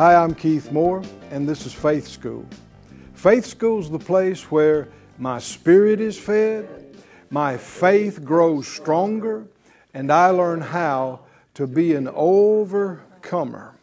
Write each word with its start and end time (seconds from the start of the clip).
Hi, 0.00 0.14
I'm 0.14 0.34
Keith 0.34 0.72
Moore, 0.72 1.02
and 1.30 1.46
this 1.46 1.66
is 1.66 1.74
Faith 1.74 2.08
School. 2.08 2.46
Faith 3.12 3.44
School 3.44 3.80
is 3.80 3.90
the 3.90 3.98
place 3.98 4.50
where 4.50 4.88
my 5.18 5.38
spirit 5.38 6.00
is 6.00 6.18
fed, 6.18 6.96
my 7.28 7.58
faith 7.58 8.24
grows 8.24 8.66
stronger, 8.66 9.44
and 9.92 10.10
I 10.10 10.28
learn 10.28 10.62
how 10.62 11.20
to 11.52 11.66
be 11.66 11.94
an 11.94 12.08
overcomer. 12.14 13.78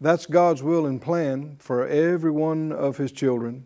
That's 0.00 0.26
God's 0.26 0.64
will 0.64 0.84
and 0.84 1.00
plan 1.00 1.58
for 1.60 1.86
every 1.86 2.32
one 2.32 2.72
of 2.72 2.96
His 2.96 3.12
children 3.12 3.64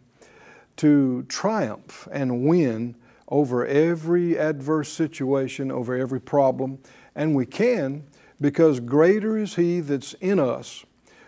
to 0.76 1.22
triumph 1.30 2.06
and 2.12 2.46
win 2.46 2.96
over 3.28 3.64
every 3.64 4.38
adverse 4.38 4.92
situation, 4.92 5.72
over 5.72 5.96
every 5.96 6.20
problem. 6.20 6.78
And 7.14 7.34
we 7.34 7.46
can 7.46 8.04
because 8.38 8.80
greater 8.80 9.38
is 9.38 9.54
He 9.54 9.80
that's 9.80 10.12
in 10.20 10.38
us 10.38 10.84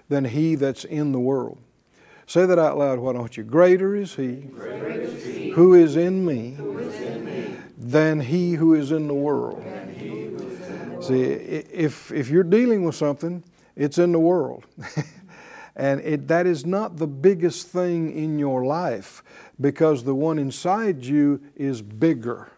than 0.08 0.24
he 0.24 0.54
that's 0.54 0.84
in 0.84 1.12
the 1.12 1.20
world. 1.20 1.58
Say 2.26 2.44
that 2.44 2.58
out 2.58 2.76
loud, 2.76 2.98
why 2.98 3.14
don't 3.14 3.34
you? 3.36 3.42
Greater 3.42 3.96
is 3.96 4.14
he, 4.14 4.48
is 4.60 5.24
he 5.24 5.50
who 5.50 5.74
is 5.74 5.96
in 5.96 6.24
me, 6.26 6.56
is 6.58 7.00
in 7.00 7.24
me 7.24 7.56
than 7.78 8.20
he 8.20 8.52
who 8.52 8.74
is 8.74 8.92
in 8.92 9.08
the 9.08 9.14
world. 9.14 9.64
See, 11.00 11.22
if, 11.22 12.12
if 12.12 12.28
you're 12.28 12.42
dealing 12.42 12.84
with 12.84 12.96
something, 12.96 13.42
it's 13.76 13.98
in 13.98 14.12
the 14.12 14.18
world. 14.18 14.66
and 15.76 16.00
it, 16.00 16.28
that 16.28 16.46
is 16.46 16.66
not 16.66 16.96
the 16.96 17.06
biggest 17.06 17.68
thing 17.68 18.12
in 18.12 18.38
your 18.38 18.64
life 18.64 19.22
because 19.60 20.04
the 20.04 20.14
one 20.14 20.38
inside 20.38 21.04
you 21.04 21.40
is 21.56 21.80
bigger 21.80 22.50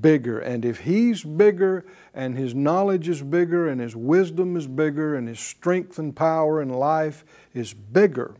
bigger. 0.00 0.38
And 0.38 0.64
if 0.64 0.80
He's 0.80 1.22
bigger 1.22 1.84
and 2.14 2.36
His 2.36 2.54
knowledge 2.54 3.08
is 3.08 3.22
bigger 3.22 3.68
and 3.68 3.80
His 3.80 3.96
wisdom 3.96 4.56
is 4.56 4.66
bigger 4.66 5.16
and 5.16 5.28
His 5.28 5.40
strength 5.40 5.98
and 5.98 6.14
power 6.14 6.60
and 6.60 6.74
life 6.74 7.24
is 7.54 7.72
bigger, 7.72 8.34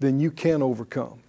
then 0.00 0.20
you 0.20 0.30
can 0.30 0.62
overcome. 0.62 1.20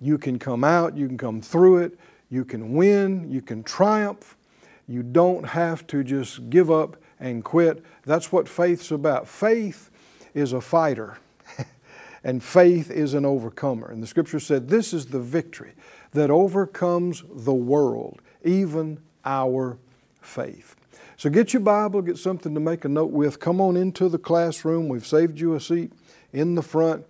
You 0.00 0.18
can 0.18 0.38
come 0.38 0.64
out, 0.64 0.96
you 0.96 1.06
can 1.06 1.18
come 1.18 1.40
through 1.40 1.78
it, 1.78 1.98
you 2.30 2.44
can 2.44 2.72
win, 2.72 3.30
you 3.30 3.42
can 3.42 3.62
triumph. 3.62 4.36
You 4.88 5.02
don't 5.02 5.44
have 5.44 5.86
to 5.88 6.02
just 6.02 6.50
give 6.50 6.70
up 6.70 6.96
and 7.20 7.44
quit. 7.44 7.84
That's 8.04 8.32
what 8.32 8.48
faith's 8.48 8.90
about. 8.90 9.28
Faith 9.28 9.90
is 10.34 10.52
a 10.52 10.60
fighter. 10.60 11.18
and 12.24 12.42
faith 12.42 12.90
is 12.90 13.14
an 13.14 13.24
overcomer. 13.24 13.90
And 13.90 14.02
the 14.02 14.06
scripture 14.06 14.40
said, 14.40 14.68
This 14.68 14.92
is 14.92 15.06
the 15.06 15.20
victory 15.20 15.72
that 16.12 16.30
overcomes 16.30 17.22
the 17.30 17.54
world, 17.54 18.20
even 18.44 18.98
our 19.24 19.78
faith. 20.20 20.76
So 21.16 21.30
get 21.30 21.52
your 21.52 21.60
Bible, 21.60 22.02
get 22.02 22.18
something 22.18 22.54
to 22.54 22.60
make 22.60 22.84
a 22.84 22.88
note 22.88 23.10
with. 23.10 23.38
Come 23.38 23.60
on 23.60 23.76
into 23.76 24.08
the 24.08 24.18
classroom. 24.18 24.88
We've 24.88 25.06
saved 25.06 25.38
you 25.38 25.54
a 25.54 25.60
seat 25.60 25.92
in 26.32 26.54
the 26.54 26.62
front. 26.62 27.06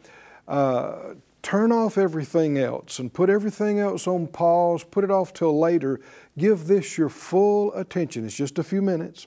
Uh, 0.46 1.14
turn 1.42 1.72
off 1.72 1.98
everything 1.98 2.58
else 2.58 2.98
and 2.98 3.12
put 3.12 3.30
everything 3.30 3.78
else 3.78 4.06
on 4.06 4.26
pause, 4.26 4.84
put 4.84 5.04
it 5.04 5.10
off 5.10 5.32
till 5.32 5.58
later. 5.58 6.00
Give 6.36 6.66
this 6.66 6.98
your 6.98 7.08
full 7.08 7.74
attention. 7.74 8.24
It's 8.24 8.36
just 8.36 8.58
a 8.58 8.62
few 8.62 8.82
minutes. 8.82 9.26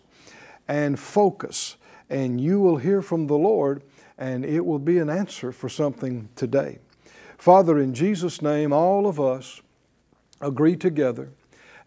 And 0.68 1.00
focus, 1.00 1.78
and 2.10 2.42
you 2.42 2.60
will 2.60 2.78
hear 2.78 3.02
from 3.02 3.28
the 3.28 3.38
Lord, 3.38 3.84
and 4.18 4.44
it 4.46 4.66
will 4.66 4.80
be 4.80 4.98
an 4.98 5.10
answer 5.10 5.52
for 5.52 5.70
something 5.70 6.30
today. 6.36 6.80
Father, 7.38 7.78
in 7.78 7.94
Jesus' 7.94 8.42
name, 8.42 8.74
all 8.74 9.08
of 9.08 9.20
us 9.20 9.62
agree 10.42 10.76
together 10.76 11.30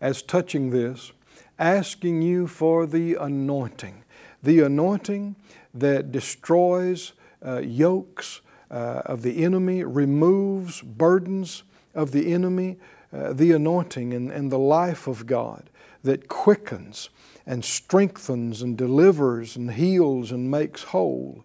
as 0.00 0.22
touching 0.22 0.70
this, 0.70 1.12
asking 1.59 2.22
you 2.22 2.47
for 2.47 2.86
the 2.86 3.14
anointing, 3.14 4.04
the 4.42 4.60
anointing 4.60 5.36
that 5.75 6.12
destroys 6.12 7.12
uh, 7.44 7.59
yokes 7.59 8.41
uh, 8.70 9.03
of 9.06 9.22
the 9.22 9.44
enemy, 9.44 9.84
removes 9.84 10.82
burdens 10.82 11.62
of 11.94 12.12
the 12.12 12.32
enemy, 12.32 12.76
uh, 13.12 13.32
the 13.32 13.53
anointing 13.53 14.12
and, 14.12 14.31
and 14.31 14.53
the 14.53 14.58
life 14.58 15.06
of 15.06 15.26
God 15.26 15.70
that 16.04 16.28
quickens 16.28 17.10
and 17.47 17.64
strengthens 17.64 18.62
and 18.62 18.76
delivers 18.76 19.56
and 19.56 19.72
heals 19.72 20.31
and 20.31 20.50
makes 20.50 20.82
whole. 20.84 21.44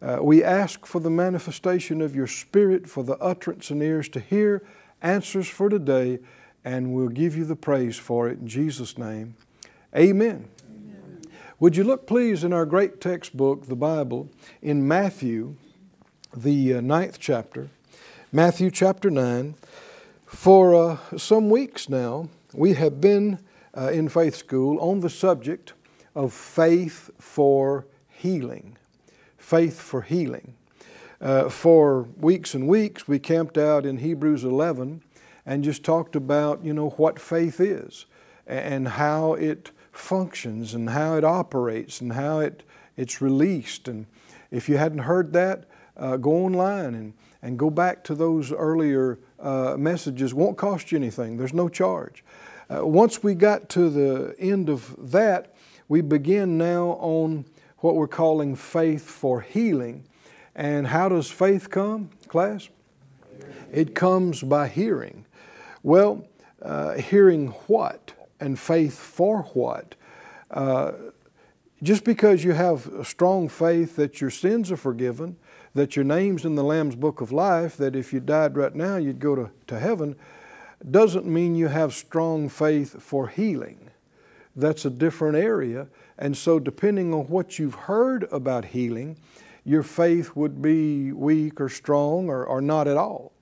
Uh, 0.00 0.18
we 0.20 0.42
ask 0.42 0.84
for 0.86 1.00
the 1.00 1.10
manifestation 1.10 2.00
of 2.00 2.14
your 2.14 2.26
Spirit, 2.26 2.88
for 2.88 3.04
the 3.04 3.16
utterance 3.18 3.70
and 3.70 3.82
ears 3.82 4.08
to 4.08 4.20
hear 4.20 4.62
answers 5.02 5.48
for 5.48 5.68
today 5.68 6.18
and 6.64 6.94
we'll 6.94 7.08
give 7.08 7.36
you 7.36 7.44
the 7.44 7.56
praise 7.56 7.98
for 7.98 8.28
it 8.28 8.38
in 8.38 8.48
Jesus' 8.48 8.96
name. 8.96 9.36
Amen. 9.94 10.48
Amen. 10.68 11.22
Would 11.60 11.76
you 11.76 11.84
look, 11.84 12.06
please, 12.06 12.42
in 12.42 12.52
our 12.52 12.66
great 12.66 13.00
textbook, 13.00 13.66
the 13.66 13.76
Bible, 13.76 14.30
in 14.62 14.88
Matthew, 14.88 15.56
the 16.34 16.74
uh, 16.74 16.80
ninth 16.80 17.18
chapter, 17.20 17.68
Matthew 18.32 18.70
chapter 18.70 19.10
9. 19.10 19.54
For 20.26 20.74
uh, 20.74 20.98
some 21.16 21.50
weeks 21.50 21.88
now, 21.88 22.28
we 22.52 22.74
have 22.74 23.00
been 23.00 23.38
uh, 23.76 23.90
in 23.92 24.08
faith 24.08 24.34
school 24.34 24.80
on 24.80 25.00
the 25.00 25.10
subject 25.10 25.74
of 26.14 26.32
faith 26.32 27.10
for 27.20 27.86
healing. 28.08 28.76
Faith 29.38 29.80
for 29.80 30.02
healing. 30.02 30.54
Uh, 31.20 31.48
for 31.48 32.08
weeks 32.18 32.54
and 32.54 32.66
weeks, 32.66 33.06
we 33.06 33.18
camped 33.18 33.56
out 33.56 33.86
in 33.86 33.98
Hebrews 33.98 34.42
11 34.42 35.02
and 35.46 35.64
just 35.64 35.84
talked 35.84 36.16
about, 36.16 36.64
you 36.64 36.72
know, 36.72 36.90
what 36.90 37.18
faith 37.18 37.60
is 37.60 38.06
and 38.46 38.88
how 38.88 39.34
it 39.34 39.70
functions 39.92 40.74
and 40.74 40.90
how 40.90 41.16
it 41.16 41.24
operates 41.24 42.00
and 42.00 42.12
how 42.12 42.40
it, 42.40 42.62
it's 42.96 43.20
released. 43.20 43.88
And 43.88 44.06
if 44.50 44.68
you 44.68 44.76
hadn't 44.76 45.00
heard 45.00 45.32
that, 45.32 45.64
uh, 45.96 46.16
go 46.16 46.32
online 46.44 46.94
and, 46.94 47.12
and 47.42 47.58
go 47.58 47.70
back 47.70 48.02
to 48.04 48.14
those 48.14 48.52
earlier 48.52 49.18
uh, 49.38 49.76
messages. 49.78 50.34
Won't 50.34 50.56
cost 50.56 50.90
you 50.90 50.98
anything, 50.98 51.36
there's 51.36 51.54
no 51.54 51.68
charge. 51.68 52.24
Uh, 52.70 52.86
once 52.86 53.22
we 53.22 53.34
got 53.34 53.68
to 53.68 53.90
the 53.90 54.34
end 54.38 54.68
of 54.70 54.94
that, 55.10 55.54
we 55.88 56.00
begin 56.00 56.56
now 56.56 56.98
on 57.00 57.44
what 57.78 57.94
we're 57.94 58.08
calling 58.08 58.56
faith 58.56 59.04
for 59.04 59.42
healing. 59.42 60.04
And 60.54 60.86
how 60.86 61.08
does 61.08 61.30
faith 61.30 61.68
come, 61.68 62.10
class? 62.28 62.68
It 63.72 63.94
comes 63.94 64.42
by 64.42 64.68
hearing. 64.68 65.26
Well, 65.84 66.26
uh, 66.62 66.94
hearing 66.94 67.48
what 67.66 68.14
and 68.40 68.58
faith 68.58 68.98
for 68.98 69.42
what? 69.52 69.94
Uh, 70.50 70.92
just 71.82 72.04
because 72.04 72.42
you 72.42 72.52
have 72.52 72.86
a 72.86 73.04
strong 73.04 73.50
faith 73.50 73.94
that 73.96 74.18
your 74.18 74.30
sins 74.30 74.72
are 74.72 74.78
forgiven, 74.78 75.36
that 75.74 75.94
your 75.94 76.06
name's 76.06 76.46
in 76.46 76.54
the 76.54 76.64
Lamb's 76.64 76.96
Book 76.96 77.20
of 77.20 77.32
Life, 77.32 77.76
that 77.76 77.94
if 77.94 78.14
you 78.14 78.20
died 78.20 78.56
right 78.56 78.74
now 78.74 78.96
you'd 78.96 79.18
go 79.18 79.34
to, 79.34 79.50
to 79.66 79.78
heaven, 79.78 80.16
doesn't 80.90 81.26
mean 81.26 81.54
you 81.54 81.68
have 81.68 81.92
strong 81.92 82.48
faith 82.48 83.02
for 83.02 83.28
healing. 83.28 83.90
That's 84.56 84.86
a 84.86 84.90
different 84.90 85.36
area. 85.36 85.88
And 86.16 86.34
so, 86.34 86.58
depending 86.58 87.12
on 87.12 87.28
what 87.28 87.58
you've 87.58 87.74
heard 87.74 88.26
about 88.32 88.64
healing, 88.64 89.18
your 89.64 89.82
faith 89.82 90.34
would 90.34 90.62
be 90.62 91.12
weak 91.12 91.60
or 91.60 91.68
strong 91.68 92.30
or, 92.30 92.42
or 92.46 92.62
not 92.62 92.88
at 92.88 92.96
all. 92.96 93.33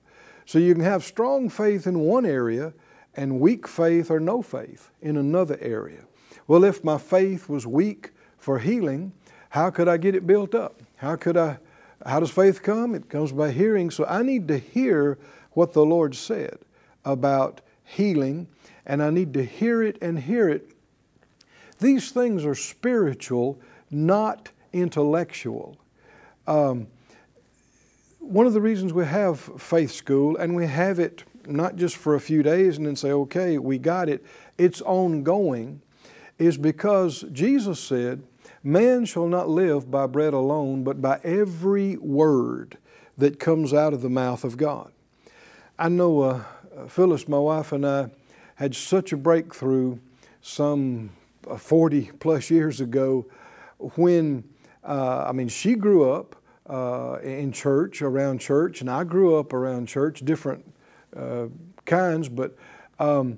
So 0.45 0.59
you 0.59 0.73
can 0.73 0.83
have 0.83 1.03
strong 1.03 1.49
faith 1.49 1.87
in 1.87 1.99
one 1.99 2.25
area 2.25 2.73
and 3.15 3.39
weak 3.39 3.67
faith 3.67 4.09
or 4.09 4.19
no 4.19 4.41
faith 4.41 4.89
in 5.01 5.17
another 5.17 5.57
area. 5.61 6.05
Well, 6.47 6.63
if 6.63 6.83
my 6.83 6.97
faith 6.97 7.47
was 7.47 7.65
weak 7.65 8.11
for 8.37 8.59
healing, 8.59 9.13
how 9.49 9.69
could 9.69 9.87
I 9.87 9.97
get 9.97 10.15
it 10.15 10.27
built 10.27 10.55
up? 10.55 10.81
How 10.97 11.15
could 11.15 11.37
I 11.37 11.59
how 12.05 12.19
does 12.19 12.31
faith 12.31 12.61
come? 12.63 12.95
It 12.95 13.09
comes 13.09 13.31
by 13.31 13.51
hearing. 13.51 13.89
So 13.89 14.05
I 14.05 14.23
need 14.23 14.47
to 14.49 14.57
hear 14.57 15.17
what 15.51 15.73
the 15.73 15.85
Lord 15.85 16.15
said 16.15 16.57
about 17.05 17.61
healing, 17.83 18.47
and 18.85 19.01
I 19.01 19.09
need 19.09 19.33
to 19.35 19.45
hear 19.45 19.81
it 19.81 19.97
and 20.01 20.19
hear 20.19 20.49
it. 20.49 20.71
These 21.79 22.11
things 22.11 22.45
are 22.45 22.55
spiritual, 22.55 23.59
not 23.89 24.49
intellectual. 24.73 25.77
Um, 26.47 26.87
one 28.23 28.47
of 28.47 28.53
the 28.53 28.61
reasons 28.61 28.93
we 28.93 29.05
have 29.05 29.39
faith 29.61 29.91
school 29.91 30.37
and 30.37 30.55
we 30.55 30.65
have 30.65 30.97
it 30.97 31.23
not 31.45 31.75
just 31.75 31.97
for 31.97 32.15
a 32.15 32.21
few 32.21 32.41
days 32.41 32.77
and 32.77 32.87
then 32.87 32.95
say, 32.95 33.11
okay, 33.11 33.57
we 33.57 33.77
got 33.77 34.07
it, 34.07 34.25
it's 34.57 34.81
ongoing, 34.81 35.81
is 36.39 36.57
because 36.57 37.25
Jesus 37.31 37.79
said, 37.79 38.23
Man 38.65 39.03
shall 39.03 39.27
not 39.27 39.49
live 39.49 39.91
by 39.91 40.07
bread 40.07 40.33
alone, 40.33 40.85
but 40.85 41.01
by 41.01 41.19
every 41.21 41.97
word 41.97 42.77
that 43.17 43.37
comes 43.37 43.73
out 43.73 43.93
of 43.93 44.01
the 44.01 44.09
mouth 44.09 44.45
of 44.45 44.55
God. 44.55 44.93
I 45.77 45.89
know 45.89 46.21
uh, 46.21 46.43
Phyllis, 46.87 47.27
my 47.27 47.37
wife, 47.37 47.73
and 47.73 47.85
I 47.85 48.09
had 48.55 48.73
such 48.73 49.11
a 49.11 49.17
breakthrough 49.17 49.97
some 50.41 51.09
uh, 51.45 51.57
40 51.57 52.11
plus 52.19 52.49
years 52.49 52.79
ago 52.79 53.25
when, 53.79 54.45
uh, 54.81 55.25
I 55.27 55.33
mean, 55.33 55.49
she 55.49 55.75
grew 55.75 56.09
up 56.09 56.37
uh, 56.69 57.19
in 57.23 57.51
church, 57.51 58.01
around 58.01 58.39
church, 58.39 58.81
and 58.81 58.89
I 58.89 59.03
grew 59.03 59.35
up 59.35 59.53
around 59.53 59.87
church, 59.87 60.23
different 60.23 60.73
uh, 61.15 61.47
kinds, 61.85 62.29
but 62.29 62.55
um, 62.99 63.37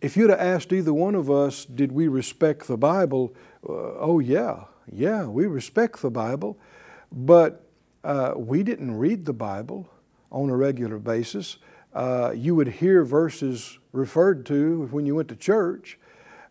if 0.00 0.16
you'd 0.16 0.30
have 0.30 0.40
asked 0.40 0.72
either 0.72 0.92
one 0.92 1.14
of 1.14 1.30
us, 1.30 1.64
did 1.64 1.92
we 1.92 2.08
respect 2.08 2.66
the 2.66 2.76
Bible? 2.76 3.34
Uh, 3.68 3.94
oh, 3.98 4.18
yeah, 4.18 4.64
yeah, 4.90 5.26
we 5.26 5.46
respect 5.46 6.02
the 6.02 6.10
Bible, 6.10 6.58
but 7.10 7.66
uh, 8.04 8.34
we 8.36 8.62
didn't 8.62 8.96
read 8.96 9.24
the 9.24 9.32
Bible 9.32 9.88
on 10.30 10.50
a 10.50 10.56
regular 10.56 10.98
basis. 10.98 11.58
Uh, 11.94 12.32
you 12.34 12.54
would 12.54 12.68
hear 12.68 13.04
verses 13.04 13.78
referred 13.92 14.46
to 14.46 14.88
when 14.90 15.06
you 15.06 15.14
went 15.14 15.28
to 15.28 15.36
church, 15.36 15.98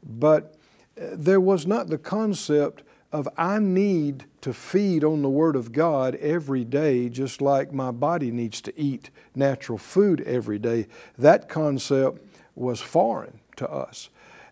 but 0.03 0.55
uh, 0.99 1.07
there 1.13 1.41
was 1.41 1.65
not 1.65 1.87
the 1.87 1.97
concept 1.97 2.83
of 3.11 3.27
I 3.37 3.59
need 3.59 4.25
to 4.41 4.53
feed 4.53 5.03
on 5.03 5.21
the 5.21 5.29
Word 5.29 5.55
of 5.55 5.71
God 5.71 6.15
every 6.15 6.63
day, 6.63 7.09
just 7.09 7.41
like 7.41 7.73
my 7.73 7.91
body 7.91 8.31
needs 8.31 8.61
to 8.61 8.79
eat 8.79 9.09
natural 9.35 9.77
food 9.77 10.21
every 10.21 10.57
day. 10.59 10.87
That 11.17 11.49
concept 11.49 12.21
was 12.55 12.79
foreign 12.81 13.39
to 13.57 13.69
us. 13.69 14.09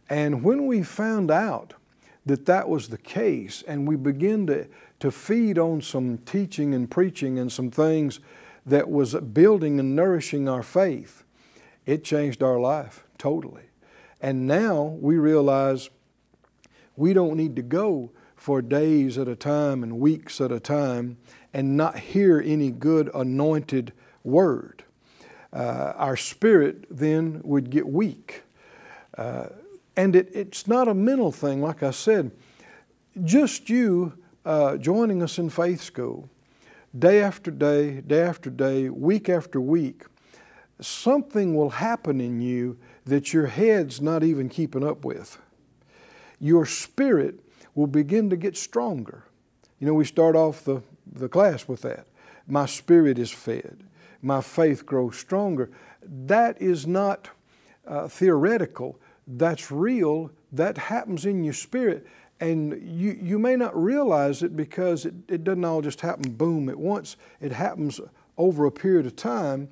And 0.09 0.43
when 0.43 0.67
we 0.67 0.83
found 0.83 1.31
out 1.31 1.73
that 2.25 2.45
that 2.45 2.67
was 2.67 2.89
the 2.89 2.97
case, 2.97 3.63
and 3.67 3.87
we 3.87 3.95
began 3.95 4.45
to, 4.47 4.67
to 4.99 5.11
feed 5.11 5.57
on 5.57 5.81
some 5.81 6.17
teaching 6.19 6.73
and 6.73 6.89
preaching 6.89 7.39
and 7.39 7.51
some 7.51 7.71
things 7.71 8.19
that 8.65 8.89
was 8.89 9.15
building 9.15 9.79
and 9.79 9.95
nourishing 9.95 10.49
our 10.49 10.63
faith, 10.63 11.23
it 11.85 12.03
changed 12.03 12.43
our 12.43 12.59
life 12.59 13.03
totally. 13.17 13.63
And 14.21 14.45
now 14.45 14.97
we 14.99 15.17
realize 15.17 15.89
we 16.95 17.13
don't 17.13 17.37
need 17.37 17.55
to 17.55 17.61
go 17.61 18.11
for 18.39 18.61
days 18.61 19.17
at 19.17 19.27
a 19.27 19.35
time 19.35 19.83
and 19.83 19.99
weeks 19.99 20.39
at 20.39 20.49
a 20.49 20.61
time 20.61 21.17
and 21.53 21.75
not 21.75 21.99
hear 21.99 22.41
any 22.43 22.71
good 22.71 23.09
anointed 23.13 23.91
word. 24.23 24.83
Uh, 25.51 25.93
our 25.97 26.15
spirit 26.15 26.85
then 26.89 27.41
would 27.43 27.69
get 27.69 27.85
weak. 27.85 28.43
Uh, 29.17 29.47
and 29.97 30.15
it, 30.15 30.29
it's 30.33 30.67
not 30.67 30.87
a 30.87 30.93
mental 30.93 31.33
thing, 31.33 31.61
like 31.61 31.83
I 31.83 31.91
said. 31.91 32.31
Just 33.25 33.69
you 33.69 34.13
uh, 34.45 34.77
joining 34.77 35.21
us 35.21 35.37
in 35.37 35.49
faith 35.49 35.81
school, 35.81 36.29
day 36.97 37.21
after 37.21 37.51
day, 37.51 37.99
day 37.99 38.21
after 38.21 38.49
day, 38.49 38.87
week 38.87 39.27
after 39.27 39.59
week, 39.59 40.05
something 40.79 41.55
will 41.55 41.71
happen 41.71 42.21
in 42.21 42.39
you 42.39 42.77
that 43.03 43.33
your 43.33 43.47
head's 43.47 43.99
not 43.99 44.23
even 44.23 44.47
keeping 44.47 44.87
up 44.87 45.03
with. 45.03 45.37
Your 46.39 46.65
spirit 46.65 47.41
will 47.75 47.87
begin 47.87 48.29
to 48.29 48.35
get 48.35 48.57
stronger. 48.57 49.23
You 49.79 49.87
know, 49.87 49.93
we 49.93 50.05
start 50.05 50.35
off 50.35 50.63
the, 50.63 50.81
the 51.11 51.29
class 51.29 51.67
with 51.67 51.81
that. 51.83 52.05
My 52.47 52.65
spirit 52.65 53.19
is 53.19 53.31
fed, 53.31 53.83
my 54.21 54.41
faith 54.41 54.85
grows 54.85 55.17
stronger. 55.17 55.69
That 56.01 56.61
is 56.61 56.87
not 56.87 57.29
uh, 57.87 58.07
theoretical 58.07 58.99
that's 59.29 59.69
real, 59.69 60.31
that 60.51 60.77
happens 60.77 61.25
in 61.25 61.43
your 61.43 61.53
spirit. 61.53 62.07
And 62.39 62.81
you, 62.81 63.17
you 63.21 63.37
may 63.37 63.55
not 63.55 63.77
realize 63.79 64.41
it 64.41 64.55
because 64.55 65.05
it, 65.05 65.13
it 65.27 65.43
doesn't 65.43 65.63
all 65.65 65.81
just 65.81 66.01
happen 66.01 66.31
boom 66.31 66.69
at 66.69 66.77
once. 66.77 67.15
It 67.39 67.51
happens 67.51 67.99
over 68.37 68.65
a 68.65 68.71
period 68.71 69.05
of 69.05 69.15
time. 69.15 69.69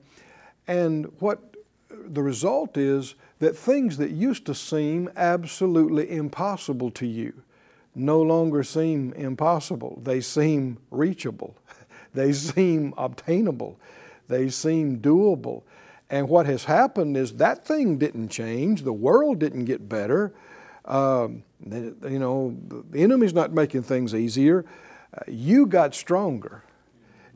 And 0.67 1.11
what 1.19 1.55
the 1.89 2.21
result 2.21 2.77
is 2.77 3.15
that 3.39 3.55
things 3.55 3.97
that 3.97 4.11
used 4.11 4.45
to 4.45 4.53
seem 4.53 5.09
absolutely 5.15 6.11
impossible 6.11 6.91
to 6.91 7.07
you 7.07 7.41
no 7.97 8.21
longer 8.21 8.63
seem 8.63 9.13
impossible. 9.13 9.99
They 10.03 10.21
seem 10.21 10.77
reachable, 10.91 11.55
they 12.13 12.33
seem 12.33 12.93
obtainable, 12.97 13.79
they 14.27 14.49
seem 14.49 14.99
doable. 14.99 15.63
And 16.09 16.29
what 16.29 16.45
has 16.45 16.63
happened 16.63 17.17
is 17.17 17.33
that 17.33 17.65
thing 17.65 17.97
didn't 17.97 18.29
change. 18.29 18.83
The 18.83 18.93
world 18.93 19.39
didn't 19.39 19.65
get 19.65 19.89
better. 19.89 20.33
Um, 20.85 21.43
you 21.65 22.19
know, 22.19 22.55
the 22.89 23.03
enemy's 23.03 23.33
not 23.33 23.51
making 23.51 23.83
things 23.83 24.15
easier. 24.15 24.63
Uh, 25.13 25.19
you 25.27 25.65
got 25.65 25.93
stronger, 25.93 26.63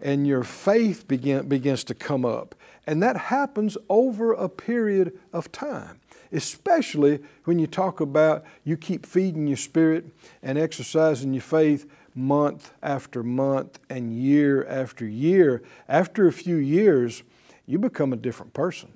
and 0.02 0.26
your 0.26 0.44
faith 0.44 1.06
begin, 1.08 1.50
begins 1.50 1.84
to 1.86 1.94
come 1.94 2.26
up. 2.26 2.56
And 2.88 3.04
that 3.04 3.18
happens 3.18 3.78
over 3.90 4.32
a 4.34 4.48
period 4.48 5.20
of 5.34 5.52
time, 5.52 6.00
especially 6.32 7.20
when 7.44 7.60
you 7.60 7.68
talk 7.68 8.00
about 8.00 8.44
you 8.64 8.78
keep 8.78 9.06
feeding 9.06 9.48
your 9.48 9.58
spirit 9.58 10.06
and 10.42 10.58
exercising 10.58 11.34
your 11.34 11.42
faith 11.42 11.86
month 12.16 12.74
after 12.82 13.24
month 13.24 13.80
and 13.90 14.14
year 14.14 14.66
after 14.66 15.06
year. 15.06 15.62
After 15.88 16.28
a 16.28 16.34
few 16.34 16.58
years, 16.58 17.24
you 17.66 17.78
become 17.80 18.14
a 18.14 18.18
different 18.18 18.54
person. 18.54 18.92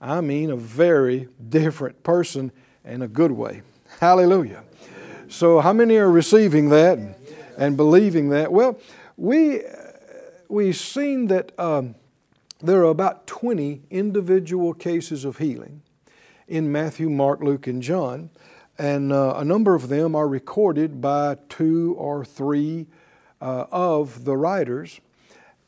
I 0.00 0.20
mean, 0.20 0.50
a 0.50 0.56
very 0.56 1.28
different 1.48 2.02
person 2.02 2.52
in 2.84 3.02
a 3.02 3.08
good 3.08 3.32
way. 3.32 3.62
Hallelujah. 4.00 4.64
So, 5.28 5.60
how 5.60 5.72
many 5.72 5.96
are 5.96 6.10
receiving 6.10 6.68
that 6.70 6.98
and 7.56 7.76
believing 7.76 8.30
that? 8.30 8.52
Well, 8.52 8.78
we, 9.16 9.62
we've 10.48 10.76
seen 10.76 11.28
that 11.28 11.58
um, 11.58 11.94
there 12.60 12.80
are 12.80 12.90
about 12.90 13.26
20 13.26 13.82
individual 13.90 14.74
cases 14.74 15.24
of 15.24 15.38
healing 15.38 15.82
in 16.48 16.70
Matthew, 16.70 17.08
Mark, 17.08 17.40
Luke, 17.40 17.66
and 17.66 17.82
John. 17.82 18.30
And 18.78 19.12
uh, 19.12 19.34
a 19.36 19.44
number 19.44 19.74
of 19.74 19.88
them 19.88 20.14
are 20.14 20.28
recorded 20.28 21.00
by 21.00 21.36
two 21.48 21.94
or 21.98 22.24
three 22.24 22.86
uh, 23.40 23.66
of 23.70 24.24
the 24.24 24.36
writers. 24.36 25.00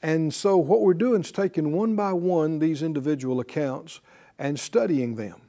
And 0.03 0.35
so, 0.35 0.57
what 0.57 0.81
we're 0.81 0.95
doing 0.95 1.23
is 1.23 1.33
taking 1.33 1.73
one 1.73 1.97
by 1.97 2.13
one 2.13 2.59
these 2.59 2.83
individual 2.83 3.41
accounts 3.41 4.01
and 4.39 4.59
studying 4.59 5.15
them. 5.15 5.41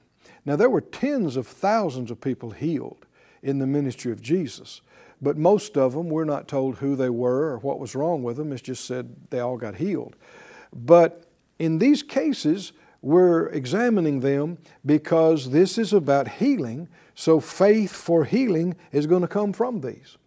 Now, 0.45 0.55
there 0.55 0.69
were 0.69 0.81
tens 0.81 1.35
of 1.35 1.47
thousands 1.47 2.11
of 2.11 2.21
people 2.21 2.51
healed 2.51 3.05
in 3.41 3.59
the 3.59 3.67
ministry 3.67 4.11
of 4.11 4.21
Jesus, 4.21 4.81
but 5.21 5.37
most 5.37 5.77
of 5.77 5.93
them 5.93 6.09
we're 6.09 6.23
not 6.23 6.47
told 6.47 6.77
who 6.77 6.95
they 6.95 7.09
were 7.09 7.51
or 7.51 7.57
what 7.57 7.79
was 7.79 7.95
wrong 7.95 8.23
with 8.23 8.37
them. 8.37 8.51
It's 8.51 8.61
just 8.61 8.85
said 8.85 9.15
they 9.29 9.39
all 9.39 9.57
got 9.57 9.75
healed. 9.75 10.15
But 10.73 11.25
in 11.57 11.79
these 11.79 12.03
cases, 12.03 12.73
we're 13.05 13.49
examining 13.49 14.21
them 14.21 14.57
because 14.83 15.51
this 15.51 15.77
is 15.77 15.93
about 15.93 16.27
healing, 16.27 16.87
so 17.13 17.39
faith 17.39 17.91
for 17.91 18.25
healing 18.25 18.75
is 18.91 19.05
going 19.05 19.21
to 19.21 19.27
come 19.27 19.53
from 19.53 19.81
these. 19.81 20.17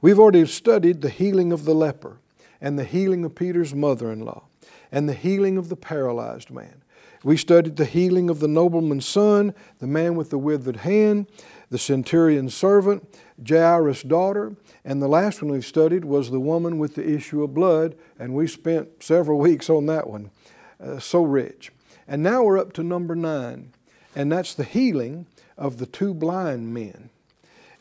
We've 0.00 0.18
already 0.18 0.46
studied 0.46 1.02
the 1.02 1.10
healing 1.10 1.52
of 1.52 1.66
the 1.66 1.74
leper 1.74 2.16
and 2.62 2.78
the 2.78 2.84
healing 2.84 3.26
of 3.26 3.34
Peter's 3.34 3.74
mother 3.74 4.10
in 4.10 4.20
law, 4.20 4.44
and 4.90 5.06
the 5.06 5.12
healing 5.12 5.58
of 5.58 5.68
the 5.68 5.76
paralyzed 5.76 6.50
man. 6.50 6.80
We 7.22 7.36
studied 7.36 7.76
the 7.76 7.84
healing 7.84 8.30
of 8.30 8.40
the 8.40 8.48
nobleman's 8.48 9.06
son, 9.06 9.54
the 9.78 9.86
man 9.86 10.14
with 10.14 10.30
the 10.30 10.38
withered 10.38 10.76
hand, 10.76 11.26
the 11.68 11.76
centurion's 11.76 12.54
servant, 12.54 13.06
Jairus' 13.46 14.02
daughter, 14.02 14.56
and 14.82 15.02
the 15.02 15.08
last 15.08 15.42
one 15.42 15.52
we've 15.52 15.66
studied 15.66 16.06
was 16.06 16.30
the 16.30 16.40
woman 16.40 16.78
with 16.78 16.94
the 16.94 17.06
issue 17.06 17.42
of 17.42 17.52
blood, 17.52 17.96
and 18.18 18.32
we 18.32 18.46
spent 18.46 19.02
several 19.02 19.38
weeks 19.46 19.68
on 19.68 19.84
that 19.86 20.08
one. 20.08 20.30
Uh, 20.82 20.98
so 20.98 21.22
rich. 21.22 21.70
And 22.06 22.22
now 22.22 22.42
we're 22.42 22.58
up 22.58 22.72
to 22.74 22.82
number 22.82 23.14
nine, 23.14 23.72
and 24.14 24.30
that's 24.30 24.54
the 24.54 24.64
healing 24.64 25.26
of 25.56 25.78
the 25.78 25.86
two 25.86 26.14
blind 26.14 26.74
men. 26.74 27.10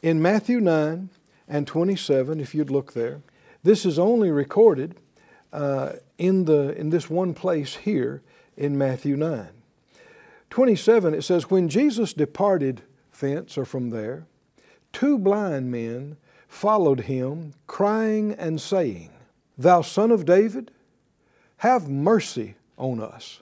In 0.01 0.21
Matthew 0.21 0.59
9 0.59 1.09
and 1.47 1.67
27, 1.67 2.39
if 2.39 2.55
you'd 2.55 2.69
look 2.69 2.93
there, 2.93 3.21
this 3.63 3.85
is 3.85 3.97
only 3.97 4.31
recorded 4.31 4.95
uh, 5.51 5.93
in, 6.17 6.45
the, 6.45 6.77
in 6.77 6.89
this 6.89 7.09
one 7.09 7.33
place 7.33 7.75
here 7.75 8.21
in 8.57 8.77
Matthew 8.77 9.15
9. 9.15 9.47
27, 10.49 11.13
it 11.13 11.23
says, 11.23 11.49
When 11.49 11.69
Jesus 11.69 12.13
departed 12.13 12.81
thence 13.19 13.57
or 13.57 13.65
from 13.65 13.89
there, 13.89 14.25
two 14.91 15.17
blind 15.17 15.71
men 15.71 16.17
followed 16.47 17.01
him, 17.01 17.53
crying 17.65 18.33
and 18.33 18.61
saying, 18.61 19.09
Thou 19.57 19.81
son 19.81 20.11
of 20.11 20.25
David, 20.25 20.71
have 21.57 21.89
mercy 21.89 22.55
on 22.77 23.01
us. 23.01 23.41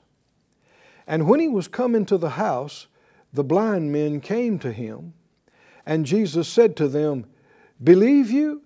And 1.07 1.27
when 1.27 1.39
he 1.39 1.47
was 1.47 1.67
come 1.67 1.95
into 1.95 2.17
the 2.17 2.31
house, 2.31 2.87
the 3.33 3.43
blind 3.43 3.91
men 3.91 4.21
came 4.21 4.59
to 4.59 4.71
him, 4.71 5.13
and 5.85 6.05
Jesus 6.05 6.47
said 6.47 6.75
to 6.77 6.87
them, 6.87 7.25
Believe 7.83 8.29
you 8.29 8.61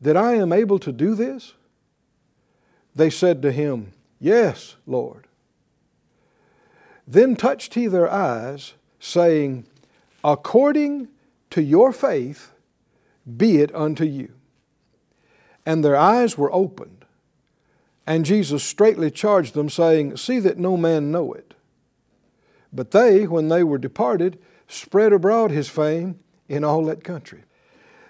that 0.00 0.16
I 0.16 0.34
am 0.34 0.52
able 0.52 0.78
to 0.78 0.92
do 0.92 1.14
this? 1.14 1.54
They 2.94 3.10
said 3.10 3.42
to 3.42 3.52
him, 3.52 3.92
Yes, 4.20 4.76
Lord. 4.86 5.26
Then 7.06 7.36
touched 7.36 7.74
he 7.74 7.86
their 7.86 8.10
eyes, 8.10 8.74
saying, 8.98 9.66
According 10.22 11.08
to 11.50 11.62
your 11.62 11.92
faith, 11.92 12.52
be 13.36 13.58
it 13.58 13.74
unto 13.74 14.04
you. 14.04 14.32
And 15.66 15.84
their 15.84 15.96
eyes 15.96 16.38
were 16.38 16.52
opened, 16.52 17.04
And 18.06 18.24
Jesus 18.24 18.62
straightly 18.62 19.10
charged 19.10 19.54
them, 19.54 19.68
saying, 19.68 20.16
See 20.16 20.38
that 20.40 20.58
no 20.58 20.76
man 20.76 21.10
know 21.10 21.32
it. 21.32 21.53
But 22.74 22.90
they, 22.90 23.26
when 23.26 23.48
they 23.48 23.62
were 23.62 23.78
departed, 23.78 24.38
spread 24.66 25.12
abroad 25.12 25.52
his 25.52 25.68
fame 25.68 26.18
in 26.48 26.64
all 26.64 26.84
that 26.86 27.04
country. 27.04 27.44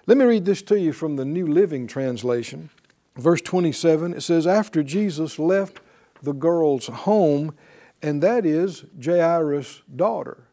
Let 0.06 0.16
me 0.16 0.24
read 0.24 0.46
this 0.46 0.62
to 0.62 0.78
you 0.78 0.92
from 0.92 1.16
the 1.16 1.24
New 1.24 1.46
Living 1.46 1.86
Translation. 1.86 2.70
Verse 3.16 3.42
27, 3.42 4.14
it 4.14 4.22
says, 4.22 4.46
After 4.46 4.82
Jesus 4.82 5.38
left 5.38 5.80
the 6.22 6.32
girl's 6.32 6.86
home, 6.86 7.54
and 8.02 8.22
that 8.22 8.44
is 8.44 8.84
Jairus' 9.02 9.82
daughter. 9.94 10.48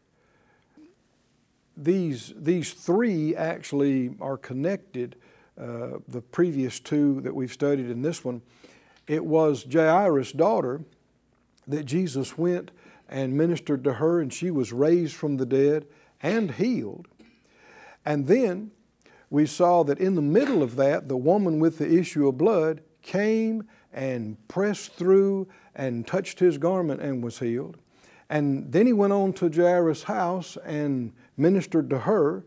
These, 1.76 2.34
these 2.36 2.72
three 2.72 3.34
actually 3.34 4.14
are 4.20 4.36
connected, 4.36 5.16
uh, 5.60 5.98
the 6.06 6.20
previous 6.20 6.80
two 6.80 7.20
that 7.22 7.34
we've 7.34 7.52
studied 7.52 7.90
in 7.90 8.02
this 8.02 8.24
one. 8.24 8.42
It 9.06 9.24
was 9.24 9.66
Jairus' 9.70 10.32
daughter 10.32 10.82
that 11.66 11.84
Jesus 11.84 12.38
went 12.38 12.70
and 13.12 13.36
ministered 13.36 13.84
to 13.84 13.94
her, 13.94 14.20
and 14.20 14.32
she 14.32 14.50
was 14.50 14.72
raised 14.72 15.14
from 15.14 15.36
the 15.36 15.44
dead 15.44 15.86
and 16.22 16.52
healed. 16.52 17.06
And 18.06 18.26
then 18.26 18.70
we 19.28 19.44
saw 19.44 19.82
that 19.84 19.98
in 19.98 20.14
the 20.14 20.22
middle 20.22 20.62
of 20.62 20.76
that, 20.76 21.08
the 21.08 21.16
woman 21.16 21.60
with 21.60 21.76
the 21.76 21.92
issue 21.92 22.26
of 22.26 22.38
blood 22.38 22.80
came 23.02 23.64
and 23.92 24.36
pressed 24.48 24.94
through 24.94 25.46
and 25.74 26.06
touched 26.06 26.38
his 26.38 26.56
garment 26.56 27.02
and 27.02 27.22
was 27.22 27.38
healed. 27.38 27.76
And 28.30 28.72
then 28.72 28.86
he 28.86 28.94
went 28.94 29.12
on 29.12 29.34
to 29.34 29.50
Jairus' 29.50 30.04
house 30.04 30.56
and 30.64 31.12
ministered 31.36 31.90
to 31.90 32.00
her. 32.00 32.44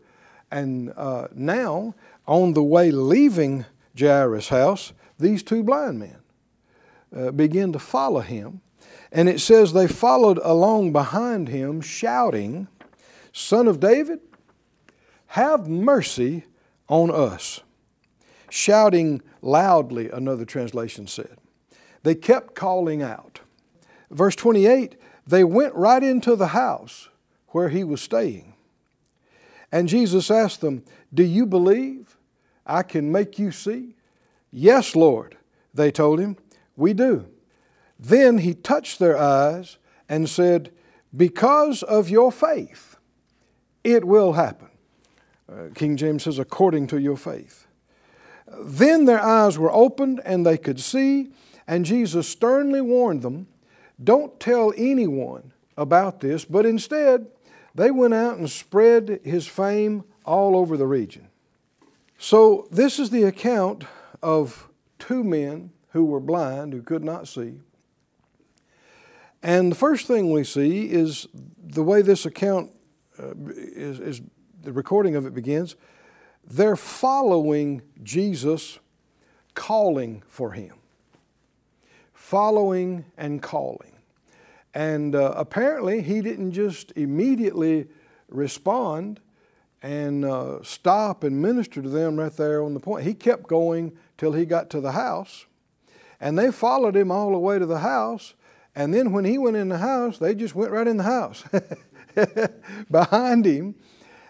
And 0.50 0.92
uh, 0.96 1.28
now, 1.32 1.94
on 2.26 2.54
the 2.54 2.62
way 2.62 2.90
leaving 2.90 3.66
Jairus' 3.98 4.48
house, 4.48 4.92
these 5.16 5.44
two 5.44 5.62
blind 5.62 6.00
men 6.00 6.18
uh, 7.16 7.30
begin 7.30 7.72
to 7.72 7.78
follow 7.78 8.20
him. 8.20 8.62
And 9.12 9.28
it 9.28 9.40
says 9.40 9.72
they 9.72 9.86
followed 9.86 10.38
along 10.42 10.92
behind 10.92 11.48
him, 11.48 11.80
shouting, 11.80 12.68
Son 13.32 13.68
of 13.68 13.80
David, 13.80 14.20
have 15.28 15.68
mercy 15.68 16.44
on 16.88 17.10
us. 17.10 17.60
Shouting 18.50 19.22
loudly, 19.42 20.10
another 20.10 20.44
translation 20.44 21.06
said. 21.06 21.36
They 22.02 22.14
kept 22.14 22.54
calling 22.54 23.02
out. 23.02 23.40
Verse 24.10 24.36
28 24.36 24.96
they 25.26 25.42
went 25.42 25.74
right 25.74 26.02
into 26.02 26.36
the 26.36 26.48
house 26.48 27.08
where 27.48 27.68
he 27.68 27.82
was 27.82 28.00
staying. 28.00 28.54
And 29.72 29.88
Jesus 29.88 30.30
asked 30.30 30.60
them, 30.60 30.84
Do 31.12 31.24
you 31.24 31.46
believe 31.46 32.16
I 32.64 32.82
can 32.82 33.10
make 33.10 33.38
you 33.38 33.50
see? 33.50 33.96
Yes, 34.52 34.94
Lord, 34.94 35.36
they 35.74 35.90
told 35.90 36.20
him. 36.20 36.36
We 36.76 36.94
do. 36.94 37.26
Then 37.98 38.38
he 38.38 38.54
touched 38.54 38.98
their 38.98 39.16
eyes 39.16 39.78
and 40.08 40.28
said, 40.28 40.72
Because 41.16 41.82
of 41.82 42.10
your 42.10 42.30
faith, 42.30 42.96
it 43.84 44.04
will 44.04 44.34
happen. 44.34 44.68
Uh, 45.50 45.68
King 45.74 45.96
James 45.96 46.24
says, 46.24 46.38
according 46.38 46.88
to 46.88 46.98
your 46.98 47.16
faith. 47.16 47.66
Then 48.60 49.04
their 49.04 49.20
eyes 49.20 49.58
were 49.58 49.72
opened 49.72 50.20
and 50.24 50.44
they 50.44 50.58
could 50.58 50.80
see, 50.80 51.32
and 51.66 51.84
Jesus 51.84 52.28
sternly 52.28 52.80
warned 52.80 53.22
them 53.22 53.46
don't 54.02 54.38
tell 54.38 54.74
anyone 54.76 55.52
about 55.76 56.20
this, 56.20 56.44
but 56.44 56.66
instead 56.66 57.28
they 57.74 57.90
went 57.90 58.14
out 58.14 58.36
and 58.36 58.50
spread 58.50 59.20
his 59.24 59.46
fame 59.46 60.04
all 60.24 60.56
over 60.56 60.76
the 60.76 60.86
region. 60.86 61.28
So, 62.18 62.66
this 62.70 62.98
is 62.98 63.10
the 63.10 63.24
account 63.24 63.84
of 64.22 64.68
two 64.98 65.22
men 65.22 65.70
who 65.90 66.04
were 66.04 66.20
blind, 66.20 66.72
who 66.72 66.82
could 66.82 67.04
not 67.04 67.28
see. 67.28 67.60
And 69.46 69.70
the 69.70 69.76
first 69.76 70.08
thing 70.08 70.32
we 70.32 70.42
see 70.42 70.90
is 70.90 71.28
the 71.62 71.84
way 71.84 72.02
this 72.02 72.26
account 72.26 72.72
uh, 73.16 73.32
is, 73.54 74.00
is, 74.00 74.22
the 74.60 74.72
recording 74.72 75.14
of 75.14 75.24
it 75.24 75.34
begins. 75.34 75.76
They're 76.44 76.74
following 76.74 77.82
Jesus, 78.02 78.80
calling 79.54 80.24
for 80.26 80.50
him. 80.50 80.74
Following 82.12 83.04
and 83.16 83.40
calling. 83.40 83.92
And 84.74 85.14
uh, 85.14 85.34
apparently, 85.36 86.02
he 86.02 86.22
didn't 86.22 86.50
just 86.50 86.90
immediately 86.96 87.86
respond 88.28 89.20
and 89.80 90.24
uh, 90.24 90.60
stop 90.64 91.22
and 91.22 91.40
minister 91.40 91.80
to 91.82 91.88
them 91.88 92.16
right 92.16 92.36
there 92.36 92.64
on 92.64 92.74
the 92.74 92.80
point. 92.80 93.06
He 93.06 93.14
kept 93.14 93.46
going 93.46 93.96
till 94.18 94.32
he 94.32 94.44
got 94.44 94.70
to 94.70 94.80
the 94.80 94.90
house. 94.90 95.46
And 96.18 96.36
they 96.36 96.50
followed 96.50 96.96
him 96.96 97.12
all 97.12 97.30
the 97.30 97.38
way 97.38 97.60
to 97.60 97.66
the 97.66 97.78
house. 97.78 98.34
And 98.76 98.92
then 98.92 99.10
when 99.10 99.24
he 99.24 99.38
went 99.38 99.56
in 99.56 99.70
the 99.70 99.78
house, 99.78 100.18
they 100.18 100.34
just 100.34 100.54
went 100.54 100.70
right 100.70 100.86
in 100.86 100.98
the 100.98 101.02
house 101.02 101.42
behind 102.90 103.46
him 103.46 103.74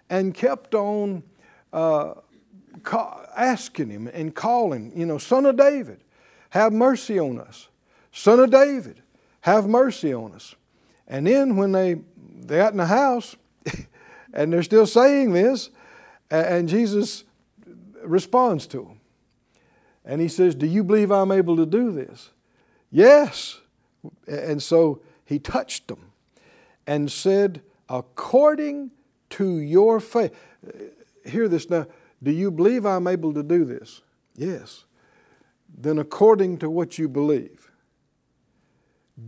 and 0.09 0.33
kept 0.33 0.73
on 0.73 1.25
uh, 1.73 2.15
asking 3.37 3.91
him 3.91 4.07
and 4.07 4.33
calling, 4.33 4.93
you 4.97 5.05
know, 5.05 5.19
Son 5.19 5.47
of 5.47 5.57
David, 5.57 6.01
have 6.51 6.73
mercy 6.73 7.19
on 7.19 7.41
us. 7.41 7.67
Son 8.13 8.39
of 8.39 8.53
David, 8.53 9.03
have 9.41 9.67
mercy 9.67 10.15
on 10.15 10.33
us. 10.33 10.55
And 11.09 11.27
then 11.27 11.57
when 11.57 11.73
they, 11.73 11.97
they 12.41 12.59
got 12.59 12.71
in 12.71 12.79
the 12.79 12.87
house 12.87 13.35
and 14.33 14.53
they're 14.53 14.63
still 14.63 14.87
saying 14.87 15.33
this, 15.33 15.71
and 16.31 16.69
Jesus 16.69 17.25
responds 18.05 18.69
to 18.69 18.79
them. 18.79 19.01
And 20.05 20.21
he 20.21 20.29
says, 20.29 20.55
Do 20.55 20.67
you 20.67 20.85
believe 20.85 21.11
I'm 21.11 21.33
able 21.33 21.57
to 21.57 21.67
do 21.67 21.91
this? 21.91 22.31
Yes. 22.93 23.61
And 24.27 24.63
so 24.63 25.01
he 25.25 25.39
touched 25.39 25.89
them 25.89 26.13
and 26.87 27.11
said, 27.11 27.63
According 27.89 28.91
to 29.31 29.59
your 29.59 30.01
faith. 30.01 30.35
Hear 31.25 31.49
this 31.49 31.69
now. 31.69 31.87
Do 32.23 32.31
you 32.31 32.51
believe 32.51 32.87
I'm 32.87 33.07
able 33.07 33.35
to 33.35 33.43
do 33.43 33.65
this? 33.65 34.03
Yes. 34.35 34.85
Then, 35.77 35.99
according 35.99 36.59
to 36.59 36.71
what 36.71 36.99
you 36.99 37.09
believe, 37.09 37.71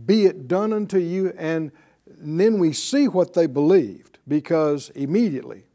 be 0.05 0.25
it 0.25 0.47
done 0.47 0.73
unto 0.73 0.97
you. 0.97 1.33
And 1.37 1.71
then 2.07 2.59
we 2.59 2.73
see 2.73 3.07
what 3.07 3.33
they 3.33 3.45
believed 3.45 4.17
because 4.27 4.89
immediately 4.91 5.65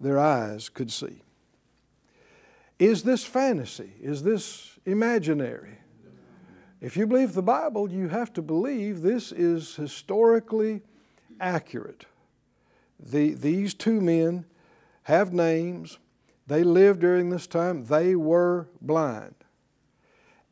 their 0.00 0.18
eyes 0.18 0.68
could 0.68 0.92
see. 0.92 1.22
Is 2.78 3.02
this 3.02 3.24
fantasy? 3.24 3.92
Is 4.00 4.22
this 4.22 4.78
imaginary? 4.86 5.78
If 6.80 6.96
you 6.96 7.08
believe 7.08 7.32
the 7.34 7.42
Bible, 7.42 7.90
you 7.90 8.08
have 8.08 8.32
to 8.34 8.42
believe 8.42 9.02
this 9.02 9.32
is 9.32 9.74
historically 9.74 10.82
accurate. 11.40 12.04
The, 13.00 13.34
these 13.34 13.74
two 13.74 14.00
men 14.00 14.44
have 15.04 15.32
names. 15.32 15.98
They 16.46 16.62
lived 16.62 17.00
during 17.00 17.30
this 17.30 17.48
time. 17.48 17.86
They 17.86 18.14
were 18.14 18.68
blind. 18.80 19.34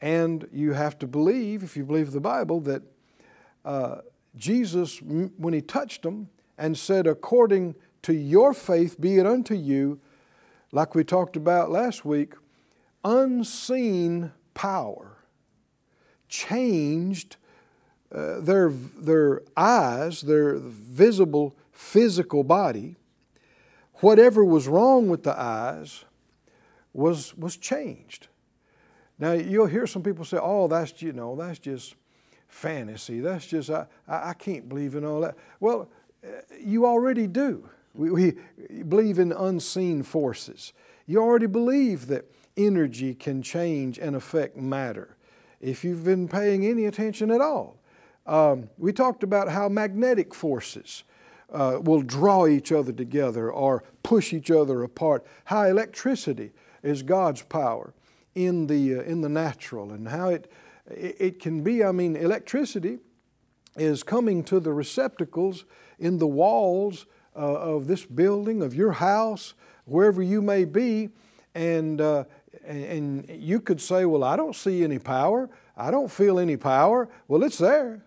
And 0.00 0.49
you 0.52 0.73
have 0.73 0.99
to 0.99 1.06
believe, 1.06 1.62
if 1.62 1.76
you 1.76 1.85
believe 1.85 2.11
the 2.11 2.21
Bible, 2.21 2.61
that 2.61 2.83
uh, 3.64 4.00
Jesus, 4.37 5.00
when 5.00 5.54
he 5.54 5.62
touched 5.62 6.02
them 6.02 6.28
and 6.59 6.76
said, 6.76 7.06
According 7.06 7.76
to 8.02 8.12
your 8.12 8.52
faith 8.52 9.00
be 9.00 9.18
it 9.18 9.26
unto 9.26 9.54
you, 9.54 10.00
like 10.73 10.95
we 10.95 11.04
talked 11.04 11.37
about 11.37 11.71
last 11.71 12.04
week, 12.04 12.35
unseen 13.04 14.33
power 14.54 15.15
changed 16.28 17.37
uh, 18.14 18.40
their, 18.40 18.71
their 18.71 19.42
eyes, 19.56 20.21
their 20.23 20.56
visible 20.56 21.56
physical 21.73 22.45
body. 22.45 22.97
Whatever 24.00 24.45
was 24.45 24.68
wrong 24.68 25.09
with 25.09 25.23
the 25.23 25.38
eyes 25.38 26.04
was, 26.92 27.37
was 27.37 27.56
changed. 27.56 28.28
Now, 29.18 29.33
you'll 29.33 29.66
hear 29.66 29.87
some 29.87 30.02
people 30.02 30.25
say, 30.25 30.38
oh, 30.40 30.68
that's, 30.68 31.00
you 31.00 31.12
know, 31.12 31.35
that's 31.37 31.59
just 31.59 31.95
fantasy. 32.49 33.21
That's 33.21 33.47
just, 33.47 33.71
I, 33.71 33.87
I 34.06 34.35
can't 34.35 34.68
believe 34.68 34.95
in 34.95 35.04
all 35.04 35.21
that. 35.23 35.37
Well, 35.59 35.88
uh, 36.23 36.28
you 36.59 36.87
already 36.87 37.26
do. 37.26 37.68
We, 37.95 38.11
we 38.11 38.33
believe 38.83 39.18
in 39.18 39.33
unseen 39.33 40.02
forces. 40.02 40.73
You 41.06 41.23
already 41.23 41.47
believe 41.47 42.09
that 42.09 42.26
energy 42.56 43.14
can 43.14 43.42
change 43.42 43.99
and 43.99 44.16
affect 44.16 44.56
matter. 44.56 45.16
If 45.61 45.85
you've 45.85 46.05
been 46.05 46.29
paying 46.29 46.67
any 46.67 46.85
attention 46.85 47.31
at 47.31 47.41
all, 47.41 47.79
um, 48.27 48.69
we 48.79 48.93
talked 48.93 49.23
about 49.23 49.49
how 49.49 49.69
magnetic 49.69 50.35
forces 50.35 51.05
uh, 51.53 51.79
will 51.81 52.03
draw 52.03 52.47
each 52.47 52.73
other 52.73 52.93
together 52.93 53.51
or 53.51 53.85
push 54.03 54.33
each 54.33 54.51
other 54.51 54.83
apart. 54.83 55.25
How 55.45 55.65
electricity 55.65 56.53
is 56.83 57.03
God's 57.03 57.43
power 57.43 57.95
in 58.35 58.67
the, 58.67 58.97
uh, 58.97 59.03
in 59.03 59.21
the 59.21 59.29
natural 59.29 59.93
and 59.93 60.09
how 60.09 60.31
it, 60.31 60.51
it 60.89 61.41
can 61.41 61.63
be. 61.63 61.85
I 61.85 61.93
mean, 61.93 62.17
electricity 62.17 62.99
is 63.77 64.03
coming 64.03 64.43
to 64.45 64.61
the 64.61 64.73
receptacles 64.73 65.65
in 65.99 66.19
the 66.19 66.27
walls 66.27 67.07
uh, 67.35 67.39
of 67.39 67.87
this 67.87 68.05
building, 68.05 68.63
of 68.63 68.75
your 68.75 68.93
house, 68.93 69.55
wherever 69.85 70.23
you 70.23 70.43
may 70.43 70.65
be, 70.65 71.11
and, 71.55 72.01
uh, 72.01 72.25
And, 72.66 72.85
and 73.28 73.42
you 73.42 73.61
could 73.61 73.80
say, 73.80 74.04
well, 74.04 74.25
I 74.25 74.37
don't 74.37 74.54
see 74.54 74.82
any 74.82 74.99
power. 74.99 75.49
I 75.76 75.90
don't 75.90 76.11
feel 76.11 76.38
any 76.38 76.56
power. 76.56 77.08
Well, 77.28 77.42
it's 77.42 77.58
there. 77.58 78.02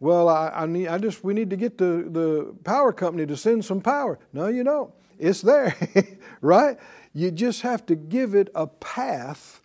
Well, 0.00 0.28
I, 0.28 0.48
I, 0.48 0.66
need, 0.66 0.88
I 0.88 0.98
just, 0.98 1.22
we 1.22 1.32
need 1.32 1.50
to 1.50 1.56
get 1.56 1.78
the, 1.78 2.08
the 2.10 2.54
power 2.64 2.92
company 2.92 3.24
to 3.26 3.36
send 3.36 3.64
some 3.64 3.80
power. 3.80 4.18
No, 4.32 4.48
you 4.48 4.64
don't. 4.64 4.92
It's 5.18 5.40
there, 5.40 5.76
right? 6.40 6.76
You 7.14 7.30
just 7.30 7.62
have 7.62 7.86
to 7.86 7.94
give 7.94 8.34
it 8.34 8.48
a 8.54 8.66
path 8.66 9.60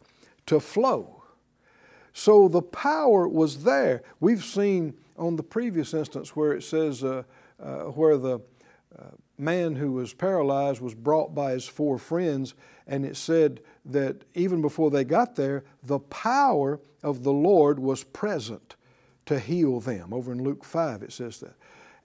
to 0.45 0.59
flow. 0.59 1.23
So 2.13 2.47
the 2.47 2.61
power 2.61 3.27
was 3.27 3.63
there. 3.63 4.03
We've 4.19 4.43
seen 4.43 4.95
on 5.17 5.35
the 5.35 5.43
previous 5.43 5.93
instance 5.93 6.35
where 6.35 6.53
it 6.53 6.63
says, 6.63 7.03
uh, 7.03 7.23
uh, 7.59 7.85
where 7.85 8.17
the 8.17 8.39
uh, 8.97 9.05
man 9.37 9.75
who 9.75 9.91
was 9.93 10.13
paralyzed 10.13 10.81
was 10.81 10.93
brought 10.93 11.33
by 11.33 11.51
his 11.51 11.67
four 11.67 11.97
friends, 11.97 12.53
and 12.85 13.05
it 13.05 13.17
said 13.17 13.61
that 13.91 14.23
even 14.33 14.61
before 14.61 14.91
they 14.91 15.03
got 15.03 15.35
there, 15.35 15.63
the 15.83 15.99
power 15.99 16.79
of 17.03 17.23
the 17.23 17.33
Lord 17.33 17.79
was 17.79 18.03
present 18.03 18.75
to 19.25 19.39
heal 19.39 19.79
them. 19.79 20.13
Over 20.13 20.31
in 20.31 20.43
Luke 20.43 20.63
5, 20.63 21.03
it 21.03 21.13
says 21.13 21.39
that. 21.39 21.55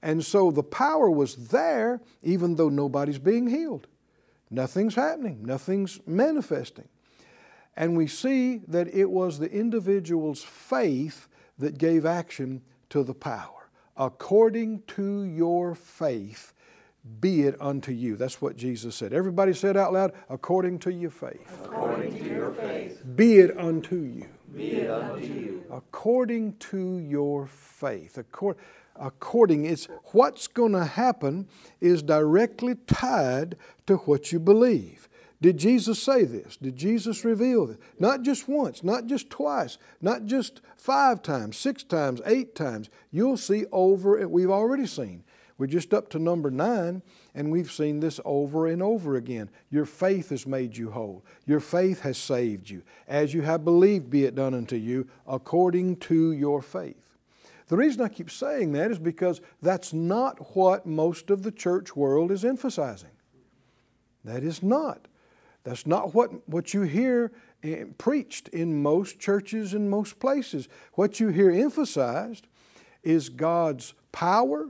And 0.03 0.25
so 0.25 0.51
the 0.51 0.62
power 0.62 1.11
was 1.11 1.49
there, 1.49 2.01
even 2.23 2.57
though 2.57 2.69
nobody's 2.69 3.19
being 3.19 3.47
healed. 3.47 3.87
Nothing's 4.51 4.97
happening, 4.97 5.45
nothing's 5.45 6.01
manifesting. 6.07 6.89
And 7.77 7.97
we 7.97 8.07
see 8.07 8.59
that 8.69 8.93
it 8.93 9.11
was 9.11 9.39
the 9.39 9.51
individual's 9.51 10.43
faith 10.43 11.29
that 11.59 11.79
gave 11.79 12.05
action 12.05 12.62
to 12.91 13.03
the 13.03 13.15
power. 13.15 13.71
According 13.97 14.83
to 14.89 15.25
your 15.25 15.75
faith, 15.75 16.53
be 17.21 17.42
it 17.42 17.56
unto 17.61 17.92
you. 17.92 18.16
That's 18.16 18.40
what 18.40 18.56
Jesus 18.56 18.94
said. 18.94 19.12
Everybody 19.12 19.54
said 19.54 19.76
out 19.76 19.92
loud, 19.92 20.12
according 20.28 20.78
to 20.80 20.92
your 20.92 21.11
faith. 21.11 21.61
According 21.64 22.18
to 22.18 22.25
your 22.25 22.52
faith. 22.52 23.02
Be 23.16 23.38
it 23.38 23.59
unto 23.59 23.97
you. 23.97 24.28
Be 24.54 24.73
it 24.73 24.90
unto 24.90 25.26
you. 25.26 25.64
According 25.71 26.56
to 26.56 26.99
your 26.99 27.47
faith. 27.47 28.18
According, 28.18 28.62
according 28.97 29.64
it's 29.64 29.87
what's 30.12 30.47
going 30.47 30.73
to 30.73 30.85
happen 30.85 31.49
is 31.80 32.02
directly 32.02 32.76
tied 32.87 33.56
to 33.87 33.97
what 33.97 34.30
you 34.30 34.38
believe. 34.38 35.09
Did 35.40 35.56
Jesus 35.56 36.00
say 36.00 36.25
this? 36.25 36.56
Did 36.56 36.76
Jesus 36.76 37.25
reveal 37.25 37.66
this? 37.66 37.78
Not 37.99 38.23
just 38.23 38.49
once, 38.49 38.85
not 38.85 39.06
just 39.06 39.28
twice, 39.28 39.76
not 40.00 40.25
just 40.25 40.61
five 40.76 41.21
times, 41.21 41.56
six 41.56 41.82
times, 41.82 42.21
eight 42.25 42.54
times. 42.54 42.88
You'll 43.11 43.37
see 43.37 43.64
over, 43.73 44.16
and 44.16 44.30
we've 44.30 44.50
already 44.50 44.87
seen. 44.87 45.25
We're 45.62 45.69
just 45.69 45.95
up 45.95 46.09
to 46.09 46.19
number 46.19 46.50
nine, 46.50 47.02
and 47.37 47.52
we've 47.52 47.71
seen 47.71 48.00
this 48.00 48.19
over 48.25 48.66
and 48.66 48.83
over 48.83 49.14
again. 49.14 49.49
Your 49.71 49.85
faith 49.85 50.31
has 50.31 50.45
made 50.45 50.76
you 50.76 50.90
whole. 50.90 51.25
Your 51.47 51.61
faith 51.61 52.00
has 52.00 52.19
saved 52.19 52.69
you. 52.69 52.83
As 53.07 53.33
you 53.33 53.42
have 53.42 53.64
believed, 53.64 54.11
be 54.11 54.25
it 54.25 54.35
done 54.35 54.54
unto 54.54 54.75
you, 54.75 55.07
according 55.25 55.99
to 55.99 56.33
your 56.33 56.62
faith. 56.62 57.16
The 57.69 57.76
reason 57.76 58.02
I 58.02 58.09
keep 58.09 58.28
saying 58.28 58.73
that 58.73 58.90
is 58.90 58.99
because 58.99 59.40
that's 59.62 59.92
not 59.92 60.57
what 60.57 60.85
most 60.85 61.31
of 61.31 61.45
the 61.45 61.52
church 61.52 61.95
world 61.95 62.33
is 62.33 62.45
emphasizing. 62.45 63.12
That 64.25 64.42
is 64.42 64.64
not. 64.64 65.07
That's 65.62 65.87
not 65.87 66.12
what, 66.12 66.49
what 66.49 66.75
you 66.75 66.83
hear 66.83 67.31
eh, 67.62 67.85
preached 67.99 68.49
in 68.49 68.83
most 68.83 69.21
churches 69.21 69.75
and 69.75 69.88
most 69.88 70.19
places. 70.19 70.69
What 70.95 71.21
you 71.21 71.28
hear 71.28 71.52
emphasized 71.52 72.49
is 73.04 73.28
God's 73.28 73.95
power 74.11 74.69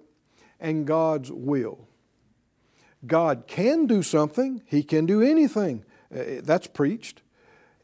and 0.63 0.87
God's 0.87 1.31
will. 1.31 1.87
God 3.05 3.45
can 3.47 3.87
do 3.87 4.03
something, 4.03 4.63
He 4.65 4.83
can 4.83 5.05
do 5.05 5.21
anything. 5.21 5.85
Eh, 6.15 6.41
that's 6.43 6.67
preached 6.67 7.21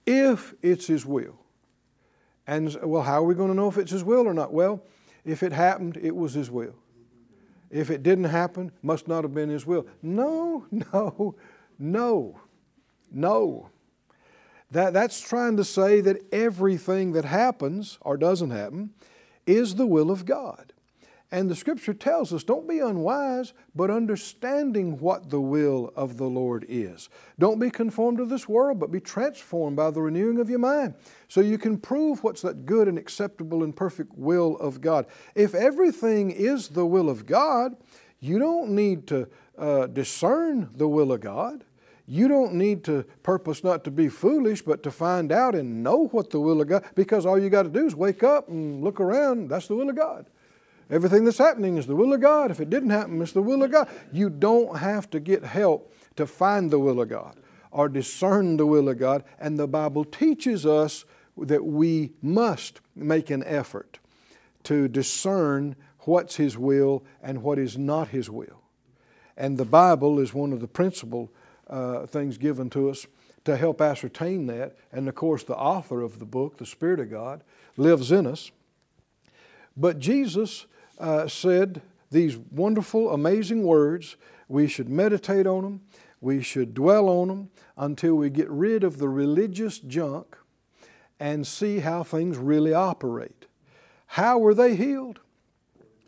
if 0.06 0.54
it's 0.62 0.86
His 0.86 1.04
will. 1.04 1.38
And 2.46 2.74
well, 2.82 3.02
how 3.02 3.18
are 3.22 3.26
we 3.26 3.34
going 3.34 3.50
to 3.50 3.56
know 3.56 3.68
if 3.68 3.76
it's 3.76 3.90
His 3.90 4.04
will 4.04 4.26
or 4.26 4.32
not? 4.32 4.54
Well, 4.54 4.82
if 5.24 5.42
it 5.42 5.52
happened, 5.52 5.98
it 6.00 6.16
was 6.16 6.32
His 6.32 6.50
will. 6.50 6.76
If 7.70 7.90
it 7.90 8.02
didn't 8.02 8.24
happen, 8.24 8.72
must 8.80 9.08
not 9.08 9.24
have 9.24 9.34
been 9.34 9.50
His 9.50 9.66
will. 9.66 9.86
No, 10.00 10.64
no, 10.70 11.34
no. 11.78 12.40
No. 13.10 13.70
That, 14.70 14.92
that's 14.92 15.20
trying 15.20 15.56
to 15.56 15.64
say 15.64 16.00
that 16.02 16.18
everything 16.30 17.12
that 17.12 17.24
happens 17.24 17.98
or 18.02 18.16
doesn't 18.16 18.50
happen 18.50 18.90
is 19.46 19.74
the 19.74 19.86
will 19.86 20.10
of 20.10 20.26
God. 20.26 20.72
And 21.30 21.50
the 21.50 21.56
scripture 21.56 21.92
tells 21.92 22.32
us 22.32 22.42
don't 22.42 22.66
be 22.66 22.78
unwise, 22.78 23.52
but 23.74 23.90
understanding 23.90 24.98
what 24.98 25.28
the 25.28 25.40
will 25.40 25.92
of 25.94 26.16
the 26.16 26.24
Lord 26.24 26.64
is. 26.68 27.10
Don't 27.38 27.58
be 27.58 27.70
conformed 27.70 28.16
to 28.18 28.24
this 28.24 28.48
world, 28.48 28.80
but 28.80 28.90
be 28.90 29.00
transformed 29.00 29.76
by 29.76 29.90
the 29.90 30.00
renewing 30.00 30.40
of 30.40 30.48
your 30.48 30.58
mind 30.58 30.94
so 31.28 31.42
you 31.42 31.58
can 31.58 31.76
prove 31.76 32.24
what's 32.24 32.40
that 32.42 32.64
good 32.64 32.88
and 32.88 32.96
acceptable 32.96 33.62
and 33.62 33.76
perfect 33.76 34.16
will 34.16 34.56
of 34.56 34.80
God. 34.80 35.04
If 35.34 35.54
everything 35.54 36.30
is 36.30 36.68
the 36.68 36.86
will 36.86 37.10
of 37.10 37.26
God, 37.26 37.76
you 38.20 38.38
don't 38.38 38.70
need 38.70 39.06
to 39.08 39.28
uh, 39.58 39.86
discern 39.86 40.70
the 40.74 40.88
will 40.88 41.12
of 41.12 41.20
God. 41.20 41.64
You 42.06 42.26
don't 42.26 42.54
need 42.54 42.84
to 42.84 43.04
purpose 43.22 43.62
not 43.62 43.84
to 43.84 43.90
be 43.90 44.08
foolish, 44.08 44.62
but 44.62 44.82
to 44.84 44.90
find 44.90 45.30
out 45.30 45.54
and 45.54 45.82
know 45.82 46.06
what 46.06 46.30
the 46.30 46.40
will 46.40 46.62
of 46.62 46.68
God, 46.68 46.84
because 46.94 47.26
all 47.26 47.38
you 47.38 47.50
got 47.50 47.64
to 47.64 47.68
do 47.68 47.86
is 47.86 47.94
wake 47.94 48.22
up 48.22 48.48
and 48.48 48.82
look 48.82 48.98
around. 48.98 49.50
That's 49.50 49.68
the 49.68 49.76
will 49.76 49.90
of 49.90 49.96
God. 49.96 50.24
Everything 50.90 51.24
that's 51.24 51.38
happening 51.38 51.76
is 51.76 51.86
the 51.86 51.96
will 51.96 52.14
of 52.14 52.20
God. 52.20 52.50
If 52.50 52.60
it 52.60 52.70
didn't 52.70 52.90
happen, 52.90 53.20
it's 53.20 53.32
the 53.32 53.42
will 53.42 53.62
of 53.62 53.70
God. 53.70 53.88
You 54.12 54.30
don't 54.30 54.78
have 54.78 55.10
to 55.10 55.20
get 55.20 55.44
help 55.44 55.92
to 56.16 56.26
find 56.26 56.70
the 56.70 56.78
will 56.78 57.00
of 57.00 57.08
God 57.10 57.36
or 57.70 57.88
discern 57.88 58.56
the 58.56 58.66
will 58.66 58.88
of 58.88 58.98
God. 58.98 59.24
And 59.38 59.58
the 59.58 59.68
Bible 59.68 60.04
teaches 60.04 60.64
us 60.64 61.04
that 61.36 61.64
we 61.64 62.12
must 62.22 62.80
make 62.96 63.30
an 63.30 63.44
effort 63.44 63.98
to 64.64 64.88
discern 64.88 65.76
what's 66.00 66.36
His 66.36 66.56
will 66.56 67.04
and 67.22 67.42
what 67.42 67.58
is 67.58 67.76
not 67.76 68.08
His 68.08 68.30
will. 68.30 68.62
And 69.36 69.58
the 69.58 69.64
Bible 69.64 70.18
is 70.18 70.34
one 70.34 70.52
of 70.52 70.60
the 70.60 70.66
principal 70.66 71.30
uh, 71.68 72.06
things 72.06 72.38
given 72.38 72.70
to 72.70 72.90
us 72.90 73.06
to 73.44 73.56
help 73.56 73.80
ascertain 73.80 74.46
that. 74.46 74.76
And 74.90 75.08
of 75.08 75.14
course, 75.14 75.44
the 75.44 75.56
author 75.56 76.00
of 76.00 76.18
the 76.18 76.24
book, 76.24 76.56
the 76.56 76.66
Spirit 76.66 76.98
of 76.98 77.10
God, 77.10 77.42
lives 77.76 78.10
in 78.10 78.26
us. 78.26 78.50
But 79.76 79.98
Jesus 79.98 80.66
uh, 80.98 81.28
said 81.28 81.82
these 82.10 82.36
wonderful, 82.36 83.12
amazing 83.12 83.62
words. 83.62 84.16
We 84.48 84.66
should 84.66 84.88
meditate 84.88 85.46
on 85.46 85.62
them, 85.62 85.80
we 86.20 86.42
should 86.42 86.74
dwell 86.74 87.08
on 87.08 87.28
them 87.28 87.50
until 87.76 88.14
we 88.14 88.30
get 88.30 88.50
rid 88.50 88.82
of 88.82 88.98
the 88.98 89.08
religious 89.08 89.78
junk 89.78 90.36
and 91.20 91.46
see 91.46 91.80
how 91.80 92.02
things 92.02 92.38
really 92.38 92.72
operate. 92.72 93.46
How 94.06 94.38
were 94.38 94.54
they 94.54 94.74
healed? 94.74 95.20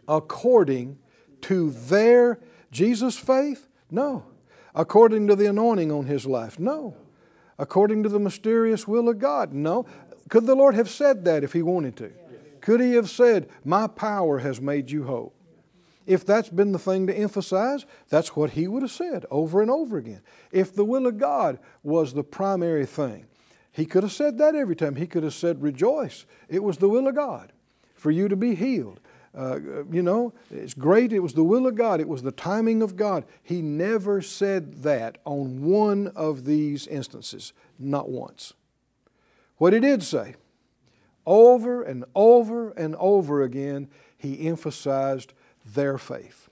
According 0.08 0.98
to 1.42 1.70
their 1.70 2.40
Jesus 2.70 3.16
faith? 3.16 3.68
No 3.90 4.24
according 4.74 5.26
to 5.28 5.36
the 5.36 5.46
anointing 5.46 5.90
on 5.90 6.06
his 6.06 6.26
life? 6.26 6.58
No. 6.58 6.96
According 7.58 8.02
to 8.04 8.08
the 8.08 8.18
mysterious 8.18 8.86
will 8.88 9.08
of 9.08 9.18
God? 9.18 9.52
No. 9.52 9.86
Could 10.28 10.46
the 10.46 10.54
Lord 10.54 10.74
have 10.74 10.88
said 10.88 11.24
that 11.24 11.44
if 11.44 11.52
he 11.52 11.62
wanted 11.62 11.96
to? 11.96 12.12
Could 12.60 12.80
he 12.80 12.92
have 12.94 13.10
said, 13.10 13.48
My 13.64 13.86
power 13.86 14.38
has 14.38 14.60
made 14.60 14.90
you 14.90 15.04
whole? 15.04 15.32
If 16.06 16.26
that's 16.26 16.48
been 16.48 16.72
the 16.72 16.78
thing 16.78 17.06
to 17.06 17.14
emphasize, 17.14 17.86
that's 18.08 18.34
what 18.34 18.50
he 18.50 18.66
would 18.66 18.82
have 18.82 18.90
said 18.90 19.26
over 19.30 19.62
and 19.62 19.70
over 19.70 19.96
again. 19.96 20.22
If 20.50 20.74
the 20.74 20.84
will 20.84 21.06
of 21.06 21.18
God 21.18 21.58
was 21.82 22.14
the 22.14 22.24
primary 22.24 22.86
thing, 22.86 23.26
he 23.70 23.86
could 23.86 24.02
have 24.02 24.12
said 24.12 24.38
that 24.38 24.54
every 24.54 24.74
time. 24.74 24.96
He 24.96 25.06
could 25.06 25.22
have 25.22 25.34
said, 25.34 25.62
Rejoice. 25.62 26.26
It 26.48 26.62
was 26.62 26.78
the 26.78 26.88
will 26.88 27.06
of 27.06 27.14
God 27.14 27.52
for 27.94 28.10
you 28.10 28.28
to 28.28 28.36
be 28.36 28.54
healed. 28.54 29.00
Uh, 29.32 29.84
you 29.90 30.02
know, 30.02 30.32
it's 30.50 30.74
great. 30.74 31.12
It 31.12 31.20
was 31.20 31.34
the 31.34 31.44
will 31.44 31.66
of 31.66 31.76
God, 31.76 32.00
it 32.00 32.08
was 32.08 32.22
the 32.22 32.32
timing 32.32 32.82
of 32.82 32.96
God. 32.96 33.24
He 33.42 33.62
never 33.62 34.20
said 34.20 34.82
that 34.82 35.18
on 35.24 35.62
one 35.62 36.08
of 36.16 36.44
these 36.44 36.86
instances, 36.88 37.52
not 37.78 38.08
once. 38.08 38.54
What 39.58 39.72
he 39.72 39.78
did 39.78 40.02
say, 40.02 40.34
over 41.26 41.82
and 41.82 42.04
over 42.14 42.70
and 42.70 42.96
over 42.96 43.42
again, 43.42 43.88
he 44.16 44.46
emphasized 44.46 45.32
their 45.64 45.98
faith. 45.98 46.48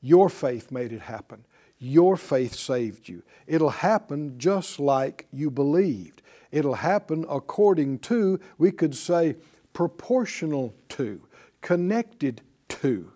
Your 0.00 0.28
faith 0.28 0.70
made 0.70 0.92
it 0.92 1.02
happen. 1.02 1.44
Your 1.78 2.16
faith 2.16 2.54
saved 2.54 3.08
you. 3.08 3.22
It'll 3.46 3.70
happen 3.70 4.38
just 4.38 4.78
like 4.78 5.26
you 5.32 5.50
believed. 5.50 6.22
It'll 6.50 6.74
happen 6.74 7.24
according 7.28 8.00
to, 8.00 8.38
we 8.58 8.70
could 8.70 8.94
say, 8.94 9.36
proportional 9.72 10.74
to 10.90 11.22
connected 11.62 12.42
to 12.68 13.12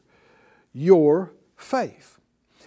your 0.73 1.33
faith. 1.57 2.19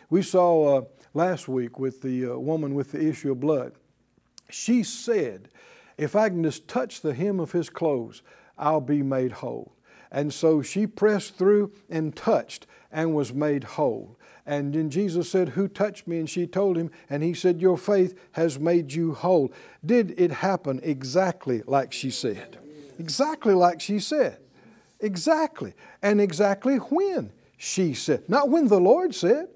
We 0.10 0.22
saw 0.22 0.78
uh, 0.78 0.82
last 1.14 1.48
week 1.48 1.80
with 1.80 2.02
the 2.02 2.32
uh, 2.32 2.38
woman 2.38 2.76
with 2.76 2.92
the 2.92 3.08
issue 3.08 3.32
of 3.32 3.40
blood. 3.40 3.74
She 4.50 4.84
said, 4.84 5.50
If 6.00 6.16
I 6.16 6.30
can 6.30 6.44
just 6.44 6.68
touch 6.70 7.02
the 7.02 7.14
hem 7.14 7.42
of 7.42 7.52
his 7.52 7.70
clothes, 7.70 8.24
I'll 8.58 8.80
be 8.80 9.04
made 9.04 9.34
whole. 9.34 9.74
And 10.10 10.34
so 10.34 10.62
she 10.62 10.88
pressed 10.88 11.36
through 11.36 11.74
and 11.90 12.16
touched 12.16 12.66
and 12.90 13.14
was 13.14 13.34
made 13.34 13.66
whole. 13.66 14.18
And 14.46 14.74
then 14.74 14.90
Jesus 14.90 15.30
said, 15.30 15.50
Who 15.50 15.68
touched 15.68 16.08
me? 16.08 16.18
And 16.18 16.30
she 16.30 16.48
told 16.48 16.78
him, 16.78 16.90
and 17.10 17.22
he 17.22 17.34
said, 17.34 17.62
Your 17.62 17.78
faith 17.78 18.18
has 18.32 18.58
made 18.58 18.94
you 18.94 19.14
whole. 19.14 19.52
Did 19.86 20.18
it 20.18 20.32
happen 20.32 20.80
exactly 20.84 21.64
like 21.68 21.92
she 21.92 22.10
said? 22.10 22.58
Exactly 22.98 23.54
like 23.54 23.82
she 23.82 24.00
said. 24.00 24.40
Exactly. 25.02 25.74
And 26.02 26.22
exactly 26.22 26.78
when 26.78 27.32
she 27.58 27.94
said. 27.94 28.28
Not 28.30 28.50
when 28.50 28.70
the 28.70 28.80
Lord 28.80 29.14
said, 29.14 29.50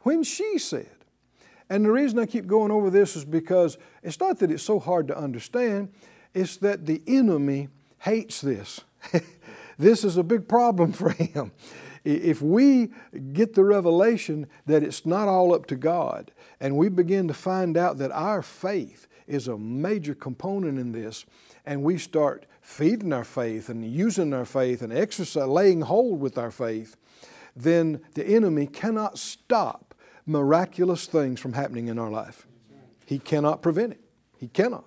when 0.00 0.22
she 0.22 0.56
said. 0.56 0.88
And 1.70 1.84
the 1.84 1.92
reason 1.92 2.18
I 2.18 2.26
keep 2.26 2.48
going 2.48 2.72
over 2.72 2.90
this 2.90 3.14
is 3.14 3.24
because 3.24 3.78
it's 4.02 4.18
not 4.18 4.40
that 4.40 4.50
it's 4.50 4.64
so 4.64 4.80
hard 4.80 5.06
to 5.06 5.16
understand, 5.16 5.92
it's 6.34 6.56
that 6.58 6.84
the 6.84 7.00
enemy 7.06 7.68
hates 8.00 8.40
this. 8.40 8.80
this 9.78 10.04
is 10.04 10.16
a 10.16 10.24
big 10.24 10.48
problem 10.48 10.92
for 10.92 11.10
him. 11.10 11.52
If 12.04 12.42
we 12.42 12.90
get 13.32 13.54
the 13.54 13.62
revelation 13.62 14.48
that 14.66 14.82
it's 14.82 15.06
not 15.06 15.28
all 15.28 15.54
up 15.54 15.66
to 15.66 15.76
God, 15.76 16.32
and 16.58 16.76
we 16.76 16.88
begin 16.88 17.28
to 17.28 17.34
find 17.34 17.76
out 17.76 17.98
that 17.98 18.10
our 18.10 18.42
faith 18.42 19.06
is 19.26 19.46
a 19.46 19.56
major 19.56 20.14
component 20.14 20.78
in 20.78 20.92
this, 20.92 21.24
and 21.64 21.82
we 21.82 21.98
start 21.98 22.46
feeding 22.62 23.12
our 23.12 23.24
faith 23.24 23.68
and 23.68 23.84
using 23.84 24.32
our 24.32 24.44
faith 24.44 24.82
and 24.82 24.92
exercise, 24.92 25.46
laying 25.46 25.82
hold 25.82 26.20
with 26.20 26.36
our 26.36 26.50
faith, 26.50 26.96
then 27.54 28.00
the 28.14 28.24
enemy 28.24 28.66
cannot 28.66 29.18
stop 29.18 29.89
miraculous 30.30 31.06
things 31.06 31.40
from 31.40 31.54
happening 31.54 31.88
in 31.88 31.98
our 31.98 32.10
life. 32.10 32.46
He 33.04 33.18
cannot 33.18 33.62
prevent 33.62 33.92
it. 33.92 34.00
He 34.38 34.46
cannot. 34.46 34.84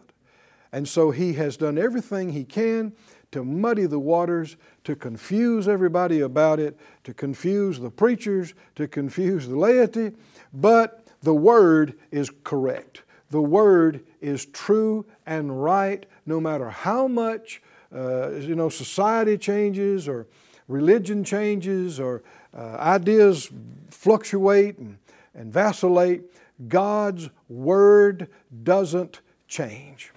And 0.71 0.87
so 0.87 1.11
he 1.11 1.33
has 1.33 1.57
done 1.57 1.77
everything 1.77 2.29
he 2.29 2.45
can 2.45 2.93
to 3.31 3.43
muddy 3.43 3.85
the 3.85 3.99
waters, 3.99 4.55
to 4.85 4.95
confuse 4.95 5.67
everybody 5.67 6.21
about 6.21 6.59
it, 6.59 6.79
to 7.03 7.13
confuse 7.13 7.79
the 7.79 7.89
preachers, 7.89 8.53
to 8.75 8.87
confuse 8.87 9.47
the 9.47 9.57
laity. 9.57 10.13
But 10.53 11.05
the 11.21 11.33
Word 11.33 11.95
is 12.11 12.31
correct. 12.43 13.03
The 13.29 13.41
Word 13.41 14.05
is 14.21 14.45
true 14.45 15.05
and 15.25 15.61
right 15.61 16.05
no 16.25 16.39
matter 16.39 16.69
how 16.69 17.07
much 17.07 17.61
uh, 17.93 18.31
you 18.31 18.55
know, 18.55 18.69
society 18.69 19.37
changes 19.37 20.07
or 20.07 20.25
religion 20.67 21.23
changes 21.23 21.99
or 21.99 22.23
uh, 22.57 22.77
ideas 22.77 23.51
fluctuate 23.89 24.77
and, 24.77 24.97
and 25.33 25.51
vacillate. 25.51 26.23
God's 26.67 27.29
Word 27.47 28.29
doesn't 28.63 29.21
change. 29.47 30.11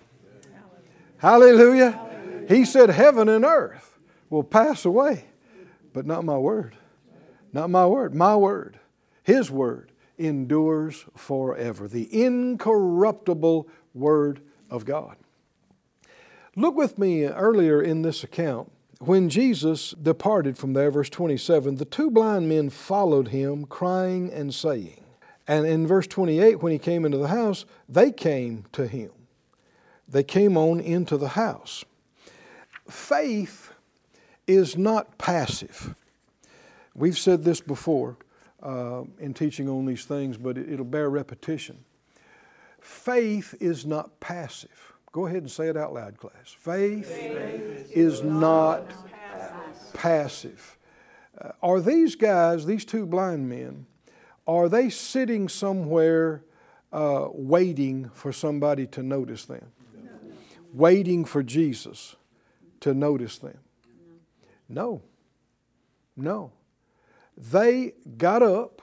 Hallelujah. 1.18 1.90
Hallelujah. 1.90 2.44
He 2.48 2.64
said, 2.64 2.90
Heaven 2.90 3.29
and 3.29 3.44
earth 3.44 3.98
will 4.31 4.44
pass 4.44 4.85
away, 4.85 5.24
but 5.92 6.07
not 6.07 6.24
my 6.24 6.37
word. 6.37 6.76
Not 7.52 7.70
my 7.70 7.87
word. 7.87 8.14
My 8.14 8.37
word, 8.37 8.79
His 9.22 9.50
word, 9.50 9.92
endures 10.18 11.07
forever. 11.16 11.88
The 11.88 12.22
incorruptible 12.22 13.68
word 13.94 14.40
of 14.70 14.85
God. 14.85 15.16
Look 16.55 16.74
with 16.74 16.98
me 16.98 17.24
earlier 17.26 17.83
in 17.83 18.02
this 18.02 18.24
account. 18.24 18.72
When 18.98 19.29
Jesus 19.29 19.90
departed 19.90 20.57
from 20.57 20.72
there, 20.72 20.90
verse 20.90 21.11
27, 21.11 21.76
the 21.76 21.85
two 21.85 22.11
blind 22.11 22.48
men 22.48 22.70
followed 22.70 23.29
him, 23.29 23.66
crying 23.66 24.33
and 24.33 24.55
saying. 24.55 25.02
And 25.48 25.66
in 25.66 25.87
verse 25.87 26.06
28, 26.06 26.62
when 26.62 26.72
he 26.72 26.78
came 26.78 27.04
into 27.04 27.18
the 27.18 27.28
house, 27.28 27.64
they 27.88 28.11
came 28.11 28.64
to 28.72 28.87
him. 28.87 29.11
They 30.09 30.24
came 30.24 30.56
on 30.56 30.80
into 30.80 31.16
the 31.16 31.28
house 31.28 31.85
faith 32.88 33.72
is 34.46 34.76
not 34.76 35.18
passive. 35.18 35.94
We've 36.94 37.18
said 37.18 37.44
this 37.44 37.61
before 37.61 38.16
uh, 38.62 39.02
in 39.18 39.35
teaching 39.35 39.68
on 39.68 39.87
these 39.87 40.04
things, 40.04 40.37
but 40.37 40.56
it, 40.56 40.78
will 40.78 40.85
bear 40.85 41.11
repetition. 41.11 41.85
Faith 42.80 43.54
is 43.61 43.85
not 43.85 44.20
passive. 44.20 44.92
Go 45.12 45.26
ahead 45.26 45.42
and 45.42 45.50
say 45.50 45.68
it 45.68 45.76
out 45.76 45.94
loud, 45.94 46.18
class. 46.18 46.54
Faith, 46.59 47.06
Faith 47.06 47.90
is, 47.90 47.90
is 47.90 48.22
not 48.22 48.88
passive. 48.88 49.94
passive. 49.94 50.78
Uh, 51.40 51.52
are 51.62 51.80
these 51.80 52.14
guys, 52.14 52.66
these 52.66 52.85
two 52.85 53.06
blind 53.06 53.48
men, 53.48 53.87
are 54.46 54.68
they 54.68 54.90
sitting 54.90 55.48
somewhere 55.48 56.44
uh, 56.92 57.28
waiting 57.32 58.11
for 58.14 58.32
somebody 58.32 58.87
to 58.88 59.02
notice 59.02 59.44
them? 59.44 59.72
No. 60.02 60.11
Waiting 60.72 61.24
for 61.24 61.42
Jesus? 61.42 62.16
to 62.80 62.94
notice 62.94 63.38
them? 63.38 63.59
No. 64.68 65.02
No. 66.16 66.52
They 67.37 67.94
got 68.16 68.42
up. 68.42 68.80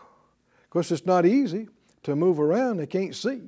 Of 0.63 0.69
course, 0.69 0.91
it's 0.91 1.05
not 1.05 1.25
easy 1.25 1.67
to 2.03 2.15
move 2.15 2.39
around, 2.39 2.77
they 2.77 2.85
can't 2.85 3.15
see. 3.15 3.41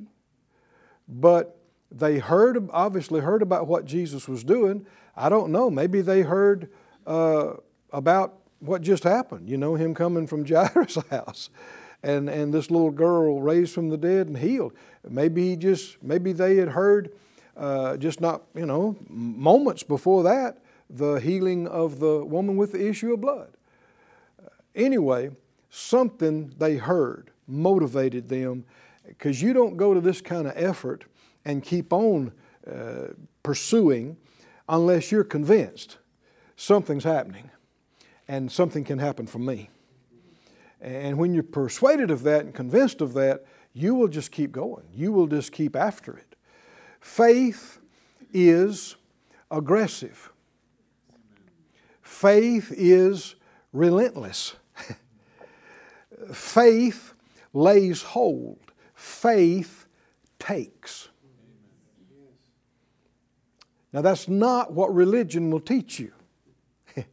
But 1.07 1.57
they 1.91 2.19
heard, 2.19 2.69
obviously, 2.71 3.19
heard 3.19 3.41
about 3.41 3.67
what 3.67 3.85
Jesus 3.85 4.27
was 4.27 4.43
doing. 4.43 4.85
I 5.15 5.29
don't 5.29 5.51
know, 5.51 5.69
maybe 5.69 6.01
they 6.01 6.21
heard 6.21 6.69
uh, 7.05 7.53
about 7.91 8.35
what 8.59 8.81
just 8.81 9.03
happened, 9.03 9.49
you 9.49 9.57
know, 9.57 9.75
him 9.75 9.93
coming 9.93 10.25
from 10.25 10.45
Jairus' 10.47 10.97
house. 11.09 11.49
And, 12.05 12.29
and 12.29 12.53
this 12.53 12.69
little 12.69 12.91
girl 12.91 13.41
raised 13.41 13.73
from 13.73 13.89
the 13.89 13.97
dead 13.97 14.27
and 14.27 14.37
healed. 14.37 14.73
Maybe 15.09 15.49
he 15.49 15.55
just, 15.55 16.03
maybe 16.03 16.33
they 16.33 16.57
had 16.57 16.69
heard 16.69 17.11
uh, 17.57 17.97
just 17.97 18.21
not, 18.21 18.43
you 18.53 18.67
know, 18.67 18.95
moments 19.09 19.81
before 19.81 20.21
that, 20.21 20.59
the 20.87 21.15
healing 21.15 21.67
of 21.67 21.99
the 21.99 22.23
woman 22.23 22.57
with 22.57 22.73
the 22.73 22.87
issue 22.87 23.11
of 23.13 23.21
blood. 23.21 23.49
Anyway, 24.75 25.31
something 25.71 26.53
they 26.59 26.75
heard 26.75 27.31
motivated 27.47 28.29
them 28.29 28.65
because 29.07 29.41
you 29.41 29.51
don't 29.51 29.75
go 29.75 29.95
to 29.95 29.99
this 29.99 30.21
kind 30.21 30.45
of 30.45 30.53
effort 30.55 31.05
and 31.43 31.63
keep 31.63 31.91
on 31.91 32.31
uh, 32.71 33.07
pursuing 33.41 34.15
unless 34.69 35.11
you're 35.11 35.23
convinced 35.23 35.97
something's 36.55 37.03
happening 37.03 37.49
and 38.27 38.51
something 38.51 38.83
can 38.83 38.99
happen 38.99 39.25
for 39.25 39.39
me. 39.39 39.69
And 40.85 41.17
when 41.17 41.33
you're 41.33 41.41
persuaded 41.41 42.11
of 42.11 42.21
that 42.23 42.41
and 42.45 42.53
convinced 42.53 43.01
of 43.01 43.15
that, 43.15 43.43
you 43.73 43.95
will 43.95 44.07
just 44.07 44.31
keep 44.31 44.51
going. 44.51 44.85
You 44.93 45.11
will 45.11 45.25
just 45.25 45.51
keep 45.51 45.75
after 45.75 46.15
it. 46.15 46.35
Faith 47.01 47.79
is 48.31 48.95
aggressive. 49.49 50.31
Faith 52.03 52.71
is 52.71 53.33
relentless. 53.73 54.57
Faith 56.31 57.15
lays 57.51 58.03
hold. 58.03 58.71
Faith 58.93 59.87
takes. 60.37 61.09
Now, 63.91 64.03
that's 64.03 64.27
not 64.27 64.71
what 64.71 64.93
religion 64.93 65.49
will 65.49 65.61
teach 65.61 65.99
you. 65.99 66.11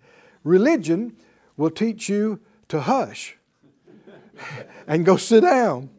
religion 0.45 1.17
will 1.57 1.71
teach 1.71 2.11
you 2.11 2.39
to 2.69 2.83
hush 2.83 3.39
and 4.87 5.05
go 5.05 5.17
sit 5.17 5.43
down 5.43 5.91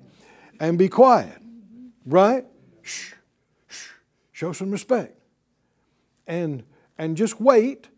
and 0.59 0.77
be 0.77 0.87
quiet, 0.87 1.41
right? 2.05 2.45
Shh. 2.81 3.13
Show 4.31 4.51
some 4.51 4.71
respect. 4.71 5.19
And, 6.27 6.63
and 6.97 7.15
just 7.17 7.39
wait. 7.39 7.89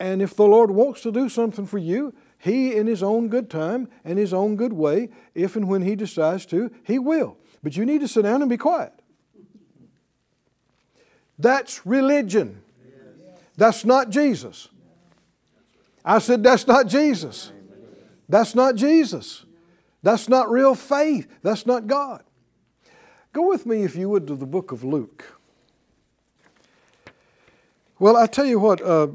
And 0.00 0.20
if 0.20 0.34
the 0.34 0.44
Lord 0.44 0.70
wants 0.70 1.02
to 1.02 1.12
do 1.12 1.28
something 1.28 1.66
for 1.66 1.78
you, 1.78 2.14
He, 2.38 2.74
in 2.74 2.86
His 2.86 3.02
own 3.02 3.28
good 3.28 3.48
time 3.48 3.88
and 4.04 4.18
His 4.18 4.34
own 4.34 4.56
good 4.56 4.72
way, 4.72 5.10
if 5.34 5.56
and 5.56 5.68
when 5.68 5.82
He 5.82 5.96
decides 5.96 6.46
to, 6.46 6.70
He 6.82 6.98
will. 6.98 7.36
But 7.62 7.76
you 7.76 7.86
need 7.86 8.00
to 8.00 8.08
sit 8.08 8.22
down 8.22 8.42
and 8.42 8.50
be 8.50 8.56
quiet. 8.56 8.92
That's 11.38 11.86
religion. 11.86 12.62
That's 13.56 13.84
not 13.84 14.10
Jesus. 14.10 14.68
I 16.04 16.18
said, 16.18 16.42
That's 16.42 16.66
not 16.66 16.86
Jesus. 16.86 17.52
That's 18.28 18.54
not 18.54 18.74
Jesus. 18.74 19.44
That's 20.04 20.28
not 20.28 20.50
real 20.50 20.74
faith. 20.74 21.26
That's 21.42 21.64
not 21.64 21.86
God. 21.86 22.22
Go 23.32 23.48
with 23.48 23.64
me, 23.64 23.84
if 23.84 23.96
you 23.96 24.10
would, 24.10 24.26
to 24.26 24.36
the 24.36 24.46
book 24.46 24.70
of 24.70 24.84
Luke. 24.84 25.40
Well, 27.98 28.14
I 28.14 28.26
tell 28.26 28.44
you 28.44 28.60
what, 28.60 28.82
uh, 28.82 29.08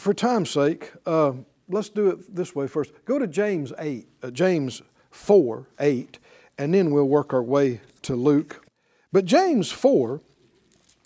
for 0.00 0.12
time's 0.12 0.50
sake, 0.50 0.92
uh, 1.06 1.34
let's 1.68 1.88
do 1.88 2.08
it 2.08 2.34
this 2.34 2.52
way 2.52 2.66
first. 2.66 2.92
Go 3.04 3.20
to 3.20 3.28
James 3.28 3.72
8, 3.78 4.08
uh, 4.24 4.30
James 4.32 4.82
4, 5.12 5.68
8, 5.78 6.18
and 6.58 6.74
then 6.74 6.90
we'll 6.90 7.04
work 7.04 7.32
our 7.32 7.42
way 7.42 7.80
to 8.02 8.16
Luke. 8.16 8.66
But 9.12 9.26
James 9.26 9.70
4 9.70 10.20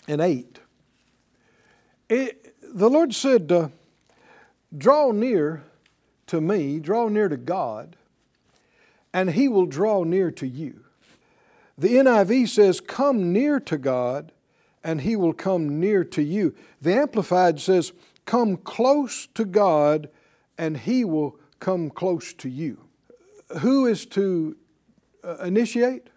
and 0.07 0.21
8, 0.21 0.59
it, 2.09 2.55
the 2.63 2.89
Lord 2.89 3.13
said, 3.13 3.51
uh, 3.51 3.69
Draw 4.75 5.11
near 5.11 5.63
to 6.25 6.41
me, 6.41 6.79
draw 6.79 7.09
near 7.09 7.29
to 7.29 7.37
God, 7.37 7.95
and 9.13 9.31
He 9.31 9.47
will 9.47 9.65
draw 9.65 10.03
near 10.03 10.31
to 10.31 10.47
you. 10.47 10.85
The 11.77 11.95
NIV 11.95 12.49
says, 12.49 12.81
Come 12.81 13.31
near 13.31 13.59
to 13.61 13.77
God, 13.77 14.31
and 14.83 15.01
he 15.01 15.15
will 15.15 15.33
come 15.33 15.79
near 15.79 16.03
to 16.03 16.21
you. 16.21 16.55
The 16.81 16.93
Amplified 16.93 17.59
says, 17.59 17.91
come 18.25 18.57
close 18.57 19.27
to 19.33 19.45
God 19.45 20.09
and 20.57 20.77
He 20.77 21.03
will 21.03 21.39
come 21.59 21.89
close 21.89 22.33
to 22.35 22.49
you. 22.49 22.85
Who 23.59 23.87
is 23.87 24.05
to 24.07 24.55
uh, 25.23 25.37
initiate? 25.37 26.09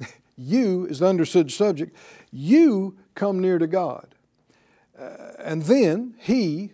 you 0.36 0.86
is 0.86 0.98
the 0.98 1.06
understood 1.06 1.50
subject. 1.50 1.96
You 2.30 2.98
come 3.14 3.40
near 3.40 3.58
to 3.58 3.66
God. 3.66 4.14
Uh, 4.98 5.32
and 5.38 5.62
then 5.62 6.14
He 6.18 6.72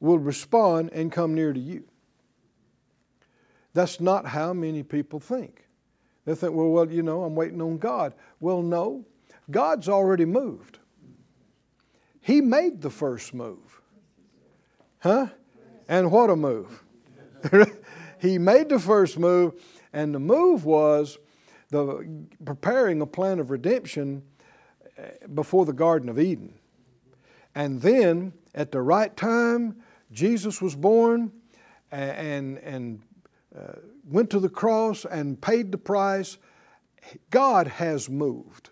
will 0.00 0.18
respond 0.18 0.90
and 0.92 1.10
come 1.10 1.34
near 1.34 1.52
to 1.52 1.60
you. 1.60 1.84
That's 3.74 4.00
not 4.00 4.26
how 4.26 4.52
many 4.52 4.82
people 4.82 5.20
think. 5.20 5.66
They 6.24 6.34
think, 6.34 6.54
well, 6.54 6.68
well, 6.68 6.90
you 6.90 7.02
know, 7.02 7.24
I'm 7.24 7.34
waiting 7.34 7.60
on 7.60 7.78
God. 7.78 8.14
Well, 8.40 8.62
no, 8.62 9.04
God's 9.50 9.88
already 9.88 10.24
moved. 10.24 10.78
He 12.20 12.40
made 12.40 12.82
the 12.82 12.90
first 12.90 13.34
move. 13.34 13.80
Huh? 15.00 15.26
And 15.88 16.12
what 16.12 16.30
a 16.30 16.36
move. 16.36 16.84
he 18.20 18.38
made 18.38 18.68
the 18.68 18.78
first 18.78 19.18
move, 19.18 19.54
and 19.92 20.14
the 20.14 20.20
move 20.20 20.64
was 20.64 21.18
the 21.70 22.06
preparing 22.44 23.00
a 23.00 23.06
plan 23.06 23.40
of 23.40 23.50
redemption 23.50 24.22
eh, 24.96 25.08
before 25.34 25.64
the 25.64 25.72
Garden 25.72 26.08
of 26.08 26.20
Eden. 26.20 26.54
And 27.54 27.82
then 27.82 28.32
at 28.54 28.70
the 28.70 28.80
right 28.80 29.14
time, 29.16 29.82
Jesus 30.12 30.62
was 30.62 30.76
born 30.76 31.32
and, 31.90 32.58
and 32.58 33.02
uh, 33.56 33.72
went 34.04 34.30
to 34.30 34.40
the 34.40 34.48
cross 34.48 35.04
and 35.04 35.40
paid 35.40 35.72
the 35.72 35.78
price. 35.78 36.38
God 37.30 37.66
has 37.66 38.08
moved. 38.08 38.70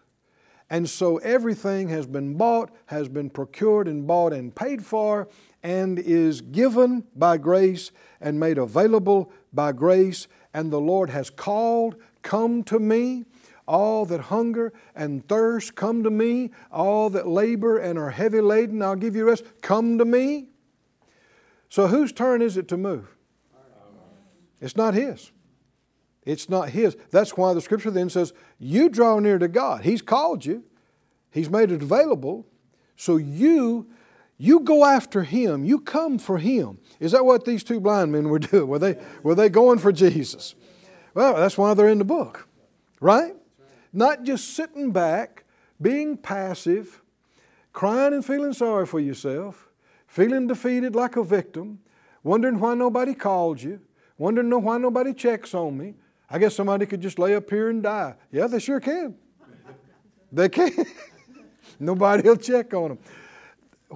And 0.70 0.88
so 0.88 1.18
everything 1.18 1.88
has 1.88 2.06
been 2.06 2.36
bought, 2.36 2.70
has 2.86 3.08
been 3.08 3.28
procured 3.28 3.88
and 3.88 4.06
bought 4.06 4.32
and 4.32 4.54
paid 4.54 4.86
for, 4.86 5.28
and 5.62 5.98
is 5.98 6.40
given 6.40 7.04
by 7.16 7.36
grace 7.36 7.90
and 8.20 8.38
made 8.38 8.56
available 8.56 9.32
by 9.52 9.72
grace. 9.72 10.28
And 10.54 10.72
the 10.72 10.80
Lord 10.80 11.10
has 11.10 11.28
called, 11.28 11.96
Come 12.22 12.62
to 12.64 12.78
me. 12.78 13.24
All 13.66 14.04
that 14.06 14.20
hunger 14.20 14.72
and 14.96 15.26
thirst, 15.28 15.76
come 15.76 16.02
to 16.02 16.10
me. 16.10 16.50
All 16.72 17.10
that 17.10 17.28
labor 17.28 17.78
and 17.78 17.98
are 17.98 18.10
heavy 18.10 18.40
laden, 18.40 18.82
I'll 18.82 18.96
give 18.96 19.14
you 19.14 19.26
rest. 19.26 19.44
Come 19.62 19.98
to 19.98 20.04
me. 20.04 20.48
So, 21.68 21.86
whose 21.86 22.12
turn 22.12 22.42
is 22.42 22.56
it 22.56 22.66
to 22.68 22.76
move? 22.76 23.16
It's 24.60 24.76
not 24.76 24.94
His. 24.94 25.32
It's 26.24 26.48
not 26.48 26.70
His. 26.70 26.96
That's 27.10 27.36
why 27.36 27.54
the 27.54 27.60
scripture 27.60 27.90
then 27.90 28.10
says, 28.10 28.32
You 28.58 28.88
draw 28.88 29.18
near 29.18 29.38
to 29.38 29.48
God. 29.48 29.82
He's 29.82 30.02
called 30.02 30.44
you, 30.44 30.64
He's 31.30 31.50
made 31.50 31.70
it 31.70 31.82
available. 31.82 32.46
So 32.96 33.16
you, 33.16 33.88
you 34.36 34.60
go 34.60 34.84
after 34.84 35.22
Him. 35.22 35.64
You 35.64 35.80
come 35.80 36.18
for 36.18 36.36
Him. 36.36 36.78
Is 36.98 37.12
that 37.12 37.24
what 37.24 37.46
these 37.46 37.64
two 37.64 37.80
blind 37.80 38.12
men 38.12 38.28
were 38.28 38.38
doing? 38.38 38.68
Were 38.68 38.78
they, 38.78 38.98
were 39.22 39.34
they 39.34 39.48
going 39.48 39.78
for 39.78 39.92
Jesus? 39.92 40.54
Well, 41.14 41.36
that's 41.36 41.58
why 41.58 41.74
they're 41.74 41.88
in 41.88 41.98
the 41.98 42.04
book, 42.04 42.46
right? 43.00 43.34
Not 43.92 44.22
just 44.22 44.54
sitting 44.54 44.92
back, 44.92 45.44
being 45.80 46.16
passive, 46.16 47.02
crying 47.72 48.14
and 48.14 48.24
feeling 48.24 48.52
sorry 48.52 48.86
for 48.86 49.00
yourself, 49.00 49.68
feeling 50.06 50.46
defeated 50.46 50.94
like 50.94 51.16
a 51.16 51.24
victim, 51.24 51.80
wondering 52.22 52.60
why 52.60 52.74
nobody 52.74 53.14
called 53.14 53.62
you, 53.62 53.80
wondering 54.20 54.50
why 54.62 54.76
nobody 54.76 55.14
checks 55.14 55.54
on 55.54 55.76
me, 55.76 55.94
I 56.28 56.38
guess 56.38 56.54
somebody 56.54 56.86
could 56.86 57.00
just 57.00 57.18
lay 57.18 57.34
up 57.34 57.48
here 57.50 57.70
and 57.70 57.82
die. 57.82 58.14
Yeah, 58.30 58.46
they 58.46 58.60
sure 58.60 58.78
can. 58.78 59.16
They 60.30 60.48
can. 60.48 60.72
Nobody 61.80 62.28
will 62.28 62.36
check 62.36 62.72
on 62.74 62.90
them. 62.90 62.98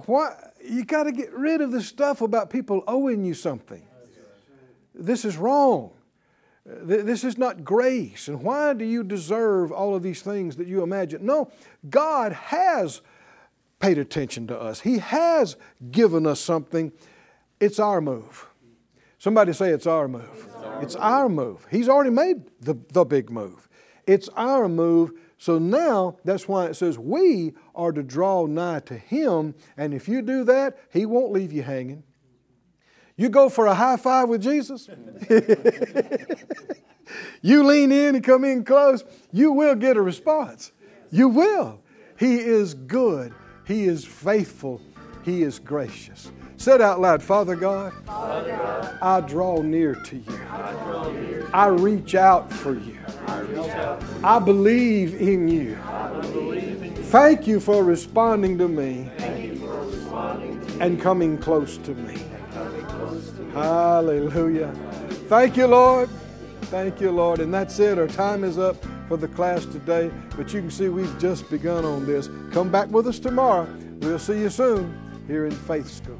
Why? 0.05 0.35
You 0.61 0.83
got 0.83 1.03
to 1.03 1.11
get 1.11 1.31
rid 1.31 1.61
of 1.61 1.71
the 1.71 1.81
stuff 1.81 2.21
about 2.21 2.49
people 2.49 2.83
owing 2.87 3.23
you 3.23 3.33
something. 3.35 3.85
This 4.93 5.23
is 5.23 5.37
wrong. 5.37 5.91
This 6.65 7.23
is 7.23 7.37
not 7.37 7.63
grace. 7.63 8.27
And 8.27 8.41
why 8.41 8.73
do 8.73 8.83
you 8.83 9.03
deserve 9.03 9.71
all 9.71 9.95
of 9.95 10.01
these 10.01 10.23
things 10.23 10.55
that 10.55 10.67
you 10.67 10.81
imagine? 10.81 11.23
No, 11.25 11.51
God 11.89 12.33
has 12.33 13.01
paid 13.79 13.99
attention 13.99 14.47
to 14.47 14.59
us, 14.59 14.81
He 14.81 14.97
has 14.97 15.55
given 15.91 16.25
us 16.25 16.39
something. 16.39 16.91
It's 17.59 17.79
our 17.79 18.01
move. 18.01 18.47
Somebody 19.25 19.53
say 19.53 19.71
it's 19.71 19.87
our 19.87 20.07
move. 20.07 20.47
It's 20.83 20.95
our 20.97 21.27
move. 21.27 21.65
He's 21.71 21.89
already 21.89 22.11
made 22.11 22.43
the, 22.61 22.77
the 22.93 23.03
big 23.03 23.31
move. 23.31 23.67
It's 24.05 24.29
our 24.35 24.69
move. 24.69 25.13
So 25.39 25.57
now 25.57 26.17
that's 26.23 26.47
why 26.47 26.67
it 26.67 26.75
says 26.75 26.99
we 26.99 27.55
are 27.73 27.91
to 27.91 28.03
draw 28.03 28.45
nigh 28.45 28.81
to 28.81 28.95
Him. 28.95 29.55
And 29.77 29.95
if 29.95 30.07
you 30.07 30.21
do 30.21 30.43
that, 30.43 30.77
He 30.93 31.07
won't 31.07 31.31
leave 31.31 31.51
you 31.51 31.63
hanging. 31.63 32.03
You 33.17 33.29
go 33.29 33.49
for 33.49 33.65
a 33.65 33.73
high 33.73 33.97
five 33.97 34.29
with 34.29 34.43
Jesus. 34.43 34.87
you 37.41 37.63
lean 37.63 37.91
in 37.91 38.13
and 38.13 38.23
come 38.23 38.43
in 38.43 38.63
close, 38.63 39.03
you 39.31 39.53
will 39.53 39.73
get 39.73 39.97
a 39.97 40.03
response. 40.03 40.71
You 41.09 41.29
will. 41.29 41.81
He 42.19 42.35
is 42.35 42.75
good. 42.75 43.33
He 43.65 43.85
is 43.85 44.05
faithful. 44.05 44.83
He 45.23 45.41
is 45.41 45.57
gracious. 45.57 46.31
Said 46.57 46.81
out 46.81 46.99
loud, 47.01 47.21
Father 47.21 47.55
God, 47.55 47.93
Father 48.05 48.51
God 48.51 48.97
I, 49.01 49.21
draw 49.21 49.61
near 49.61 49.95
to 49.95 50.15
you. 50.15 50.39
I, 50.49 51.11
near 51.11 51.49
I 51.53 51.67
reach 51.67 52.15
out 52.15 52.51
for 52.51 52.73
you. 52.73 52.97
I, 54.23 54.39
believe 54.39 55.13
in 55.21 55.47
you. 55.47 55.75
Thank 57.05 57.45
you 57.45 57.59
for 57.59 57.83
responding 57.83 58.57
to 58.57 58.67
me, 58.67 59.09
to 59.17 60.77
and 60.79 60.99
coming 61.01 61.37
to. 61.37 61.43
Close 61.43 61.77
to 61.79 61.93
me. 61.93 62.17
Hallelujah. 63.53 64.73
Thank 65.27 65.57
you, 65.57 65.67
Lord. 65.67 66.09
Thank 66.63 66.99
you, 66.99 67.11
Lord. 67.11 67.39
And 67.39 67.53
that's 67.53 67.79
it. 67.79 67.99
Our 67.99 68.07
time 68.07 68.43
is 68.43 68.57
up 68.57 68.75
for 69.07 69.17
the 69.17 69.27
class 69.27 69.65
today, 69.65 70.11
but 70.35 70.53
you 70.53 70.61
can 70.61 70.71
see 70.71 70.89
we've 70.89 71.19
just 71.19 71.49
begun 71.49 71.85
on 71.85 72.05
this. 72.05 72.29
Come 72.51 72.71
back 72.71 72.89
with 72.89 73.07
us 73.07 73.19
tomorrow. 73.19 73.67
We'll 73.99 74.19
see 74.19 74.39
you 74.39 74.49
soon 74.49 75.23
here 75.27 75.45
in 75.45 75.51
Faith 75.51 75.89
School. 75.89 76.19